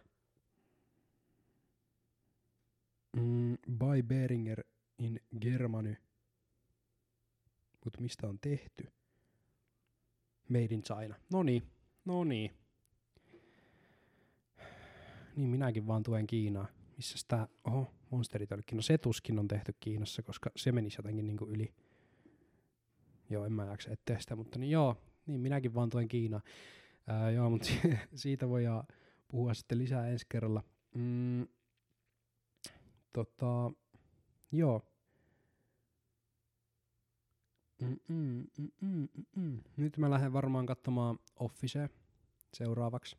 Mm, 3.16 3.56
by 3.70 4.02
Beringer 4.02 4.64
in 4.98 5.20
Germany. 5.40 5.96
Mut 7.84 8.00
mistä 8.00 8.28
on 8.28 8.38
tehty? 8.38 8.92
Made 10.48 10.74
in 10.74 10.82
China. 10.82 11.14
No 11.32 11.42
niin, 11.42 11.62
no 12.04 12.24
niin. 12.24 12.50
Niin 15.36 15.48
minäkin 15.48 15.86
vaan 15.86 16.02
tuen 16.02 16.26
Kiinaa 16.26 16.66
missä 16.98 17.18
tämä, 17.28 17.48
oho, 17.64 17.94
monsteritölkki, 18.10 18.74
no 18.74 18.82
se 18.82 18.98
tuskin 18.98 19.38
on 19.38 19.48
tehty 19.48 19.74
Kiinassa, 19.80 20.22
koska 20.22 20.50
se 20.56 20.72
menisi 20.72 20.98
jotenkin 20.98 21.26
niinku 21.26 21.44
yli. 21.44 21.74
Joo, 23.30 23.44
en 23.44 23.52
mä 23.52 23.64
jaksa 23.64 23.90
ettei 23.90 24.20
sitä, 24.20 24.36
mutta 24.36 24.58
niin 24.58 24.70
joo, 24.70 24.96
niin 25.26 25.40
minäkin 25.40 25.74
vaan 25.74 25.90
tuen 25.90 26.08
Kiinaa. 26.08 26.40
Ää, 27.06 27.30
joo, 27.30 27.50
mutta 27.50 27.68
siitä 28.14 28.48
voidaan 28.48 28.84
puhua 29.28 29.54
sitten 29.54 29.78
lisää 29.78 30.08
ensi 30.08 30.26
kerralla. 30.28 30.62
Mm, 30.94 31.46
tota, 33.12 33.72
joo. 34.52 34.82
Mm-mm, 37.82 38.46
mm-mm, 38.58 39.08
mm-mm. 39.14 39.60
Nyt 39.76 39.96
mä 39.96 40.10
lähden 40.10 40.32
varmaan 40.32 40.66
katsomaan 40.66 41.18
Office 41.36 41.88
seuraavaksi. 42.54 43.16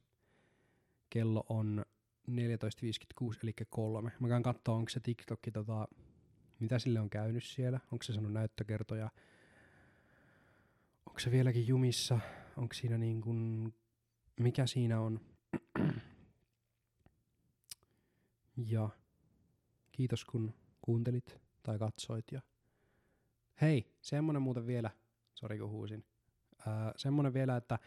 Kello 1.09 1.45
on 1.49 1.85
14.56, 2.29 3.39
eli 3.43 3.53
kolme. 3.69 4.11
Mä 4.19 4.27
käyn 4.27 4.43
katsoa, 4.43 4.75
onko 4.75 4.89
se 4.89 4.99
TikTok, 4.99 5.39
tota, 5.53 5.87
mitä 6.59 6.79
sille 6.79 6.99
on 6.99 7.09
käynyt 7.09 7.43
siellä. 7.43 7.79
Onko 7.91 8.03
se 8.03 8.13
sanonut 8.13 8.33
näyttökertoja. 8.33 9.09
Onko 11.05 11.19
se 11.19 11.31
vieläkin 11.31 11.67
jumissa? 11.67 12.19
Onko 12.57 12.73
siinä 12.73 12.97
niin 12.97 13.21
kuin, 13.21 13.73
mikä 14.39 14.65
siinä 14.67 15.01
on? 15.01 15.19
ja 18.73 18.89
kiitos 19.91 20.25
kun 20.25 20.53
kuuntelit 20.81 21.37
tai 21.63 21.79
katsoit. 21.79 22.31
Ja 22.31 22.41
hei, 23.61 23.93
semmonen 24.01 24.41
muuten 24.41 24.67
vielä, 24.67 24.89
sori 25.35 25.59
kun 25.59 25.69
huusin, 25.69 26.05
öö, 26.67 26.73
semmonen 26.95 27.33
vielä, 27.33 27.57
että 27.57 27.79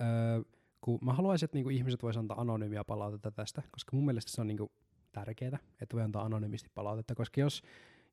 öö, 0.00 0.42
kun 0.80 0.98
mä 1.02 1.12
haluaisin, 1.12 1.44
että 1.44 1.56
niinku 1.56 1.70
ihmiset 1.70 2.02
vois 2.02 2.16
antaa 2.16 2.40
anonyymiä 2.40 2.84
palautetta 2.84 3.30
tästä, 3.30 3.62
koska 3.70 3.96
mun 3.96 4.04
mielestä 4.04 4.32
se 4.32 4.40
on 4.40 4.46
niinku 4.46 4.72
tärkeää, 5.12 5.58
että 5.80 5.96
voi 5.96 6.02
antaa 6.02 6.24
anonyymisti 6.24 6.70
palautetta, 6.74 7.14
koska 7.14 7.40
jos, 7.40 7.62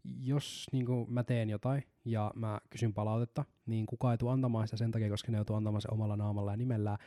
jos 0.03 0.67
niinku 0.71 1.05
mä 1.09 1.23
teen 1.23 1.49
jotain 1.49 1.83
ja 2.05 2.31
mä 2.35 2.59
kysyn 2.69 2.93
palautetta, 2.93 3.45
niin 3.65 3.85
kukaan 3.85 4.13
ei 4.13 4.17
tule 4.17 4.31
antamaan 4.31 4.67
sitä 4.67 4.77
sen 4.77 4.91
takia, 4.91 5.09
koska 5.09 5.31
ne 5.31 5.37
joutuu 5.37 5.55
antamaan 5.55 5.81
se 5.81 5.87
omalla 5.91 6.17
naamalla 6.17 6.51
ja 6.51 6.57
nimellään, 6.57 6.97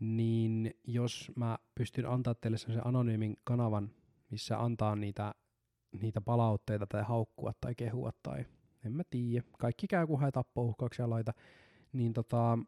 niin 0.00 0.74
jos 0.84 1.32
mä 1.36 1.58
pystyn 1.74 2.06
antaa 2.06 2.34
teille 2.34 2.58
sen 2.58 2.86
anonyymin 2.86 3.36
kanavan, 3.44 3.90
missä 4.30 4.62
antaa 4.62 4.96
niitä, 4.96 5.34
niitä 6.00 6.20
palautteita 6.20 6.86
tai 6.86 7.02
haukkua 7.02 7.52
tai 7.60 7.74
kehua 7.74 8.12
tai 8.22 8.44
en 8.84 8.92
mä 8.92 9.02
tiedä, 9.10 9.46
kaikki 9.58 9.86
käy 9.86 10.06
kun 10.06 10.20
hae 10.20 10.30
tappouhkauksia 10.30 11.10
laita, 11.10 11.32
niin 11.92 12.12
tota, 12.12 12.58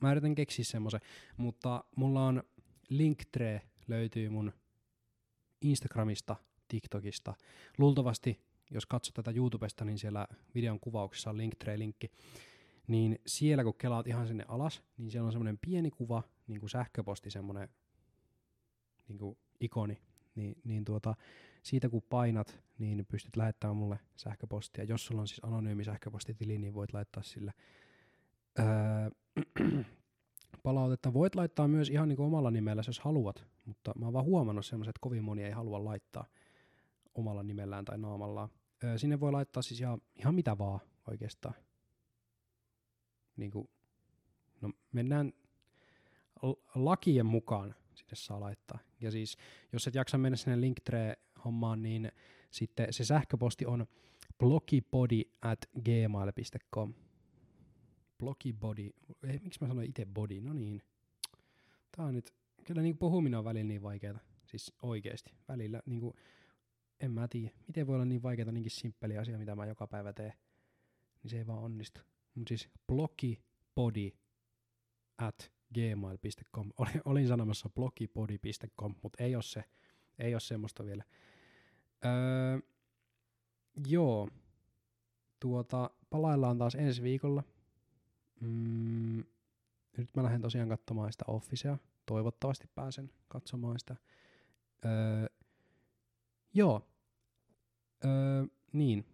mä 0.00 0.12
yritän 0.12 0.34
keksiä 0.34 0.64
semmoisen, 0.64 1.00
mutta 1.36 1.84
mulla 1.96 2.26
on 2.26 2.42
Linktree 2.88 3.62
löytyy 3.88 4.28
mun 4.28 4.52
Instagramista, 5.60 6.36
TikTokista. 6.68 7.34
Luultavasti, 7.78 8.40
jos 8.70 8.86
katsot 8.86 9.14
tätä 9.14 9.30
YouTubesta, 9.30 9.84
niin 9.84 9.98
siellä 9.98 10.26
videon 10.54 10.80
kuvauksessa 10.80 11.30
on 11.30 11.36
Linktree-linkki. 11.36 12.10
Niin 12.86 13.18
siellä 13.26 13.64
kun 13.64 13.74
kelaat 13.78 14.06
ihan 14.06 14.26
sinne 14.26 14.44
alas, 14.48 14.82
niin 14.96 15.10
siellä 15.10 15.26
on 15.26 15.32
semmoinen 15.32 15.58
pieni 15.58 15.90
kuva, 15.90 16.22
niin 16.46 16.60
kuin 16.60 16.70
sähköposti, 16.70 17.30
semmoinen 17.30 17.68
niin 19.08 19.18
kuin 19.18 19.38
ikoni. 19.60 19.98
Niin, 20.34 20.56
niin 20.64 20.84
tuota, 20.84 21.14
siitä 21.66 21.88
kun 21.88 22.02
painat, 22.02 22.58
niin 22.78 23.06
pystyt 23.06 23.36
lähettämään 23.36 23.76
mulle 23.76 23.98
sähköpostia. 24.16 24.84
Jos 24.84 25.06
sulla 25.06 25.20
on 25.20 25.28
siis 25.28 25.44
anonyymi 25.44 25.84
sähköpostitili, 25.84 26.58
niin 26.58 26.74
voit 26.74 26.92
laittaa 26.92 27.22
sille 27.22 27.52
öö, 28.58 29.10
palautetta. 30.62 31.12
Voit 31.12 31.34
laittaa 31.34 31.68
myös 31.68 31.90
ihan 31.90 32.08
niin 32.08 32.16
kuin 32.16 32.26
omalla 32.26 32.50
nimellä, 32.50 32.82
jos 32.86 33.00
haluat, 33.00 33.44
mutta 33.64 33.92
mä 33.98 34.06
oon 34.06 34.12
vaan 34.12 34.24
huomannut 34.24 34.66
semmoiset, 34.66 34.90
että 34.90 35.00
kovin 35.00 35.24
moni 35.24 35.44
ei 35.44 35.50
halua 35.50 35.84
laittaa 35.84 36.26
omalla 37.14 37.42
nimellään 37.42 37.84
tai 37.84 37.98
naamallaan. 37.98 38.48
Öö, 38.84 38.98
sinne 38.98 39.20
voi 39.20 39.32
laittaa 39.32 39.62
siis 39.62 39.80
ihan, 39.80 40.00
ihan 40.16 40.34
mitä 40.34 40.58
vaan 40.58 40.80
oikeastaan. 41.10 41.54
Niin 43.36 43.50
kuin, 43.50 43.68
no 44.60 44.70
mennään 44.92 45.32
lakien 46.74 47.26
mukaan 47.26 47.74
sinne 47.94 48.14
saa 48.14 48.40
laittaa. 48.40 48.78
Ja 49.00 49.10
siis, 49.10 49.36
jos 49.72 49.86
et 49.86 49.94
jaksa 49.94 50.18
mennä 50.18 50.36
sinne 50.36 50.60
Linktree-hommaan, 51.46 51.82
niin 51.82 52.12
sitten 52.50 52.92
se 52.92 53.04
sähköposti 53.04 53.66
on 53.66 53.86
blogipodi 54.38 55.22
at 55.42 55.58
gmail.com. 55.84 56.94
Blogibody. 58.18 58.90
Ei, 59.28 59.38
miksi 59.38 59.58
mä 59.60 59.68
sanoin 59.68 59.88
itse 59.88 60.06
body? 60.06 60.40
No 60.40 60.52
niin. 60.52 60.82
Tää 61.96 62.06
on 62.06 62.14
nyt, 62.14 62.34
kyllä 62.64 62.82
niin 62.82 62.98
puhuminen 62.98 63.38
on 63.38 63.44
välillä 63.44 63.68
niin 63.68 63.82
vaikeaa. 63.82 64.18
Siis 64.44 64.72
oikeesti. 64.82 65.30
Välillä 65.48 65.82
niin 65.86 66.00
kuin, 66.00 66.14
en 67.00 67.12
mä 67.12 67.28
tiedä. 67.28 67.50
Miten 67.66 67.86
voi 67.86 67.94
olla 67.94 68.04
niin 68.04 68.22
vaikeaa 68.22 68.52
niinkin 68.52 68.70
simppeli 68.70 69.18
asia, 69.18 69.38
mitä 69.38 69.56
mä 69.56 69.66
joka 69.66 69.86
päivä 69.86 70.12
teen. 70.12 70.32
Niin 71.22 71.30
se 71.30 71.38
ei 71.38 71.46
vaan 71.46 71.62
onnistu. 71.62 72.00
Mutta 72.34 72.48
siis 72.48 72.68
blogibody 72.86 74.10
at 75.18 75.52
gmail.com. 75.74 76.72
Olin, 76.78 77.02
olin 77.04 77.28
sanomassa 77.28 77.68
blogipodi.com, 77.68 78.94
mutta 79.02 79.24
ei 79.24 79.34
ole 79.34 79.42
se. 79.42 79.64
Ei 80.18 80.34
ole 80.34 80.40
semmoista 80.40 80.84
vielä. 80.84 81.04
Öö, 82.04 82.58
joo. 83.86 84.28
Tuota, 85.40 85.90
palaillaan 86.10 86.58
taas 86.58 86.74
ensi 86.74 87.02
viikolla. 87.02 87.42
Mm, 88.40 89.24
nyt 89.96 90.08
mä 90.16 90.22
lähden 90.22 90.40
tosiaan 90.40 90.68
katsomaan 90.68 91.12
sitä 91.12 91.24
Officea. 91.28 91.78
Toivottavasti 92.06 92.68
pääsen 92.74 93.10
katsomaan 93.28 93.78
sitä. 93.78 93.96
Öö, 94.84 95.26
joo. 96.54 96.88
Öö, 98.04 98.44
niin. 98.72 99.06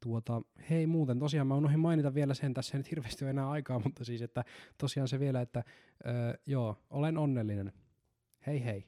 Tuota, 0.00 0.42
hei 0.70 0.86
muuten, 0.86 1.18
tosiaan 1.18 1.46
mä 1.46 1.54
unohdin 1.54 1.80
mainita 1.80 2.14
vielä 2.14 2.34
sen, 2.34 2.54
tässä 2.54 2.76
ei 2.76 2.78
nyt 2.78 2.90
hirveästi 2.90 3.24
ole 3.24 3.30
enää 3.30 3.50
aikaa, 3.50 3.78
mutta 3.78 4.04
siis, 4.04 4.22
että 4.22 4.44
tosiaan 4.78 5.08
se 5.08 5.20
vielä, 5.20 5.40
että 5.40 5.64
öö, 6.06 6.34
joo, 6.46 6.76
olen 6.90 7.18
onnellinen. 7.18 7.72
Hei 8.46 8.64
hei. 8.64 8.86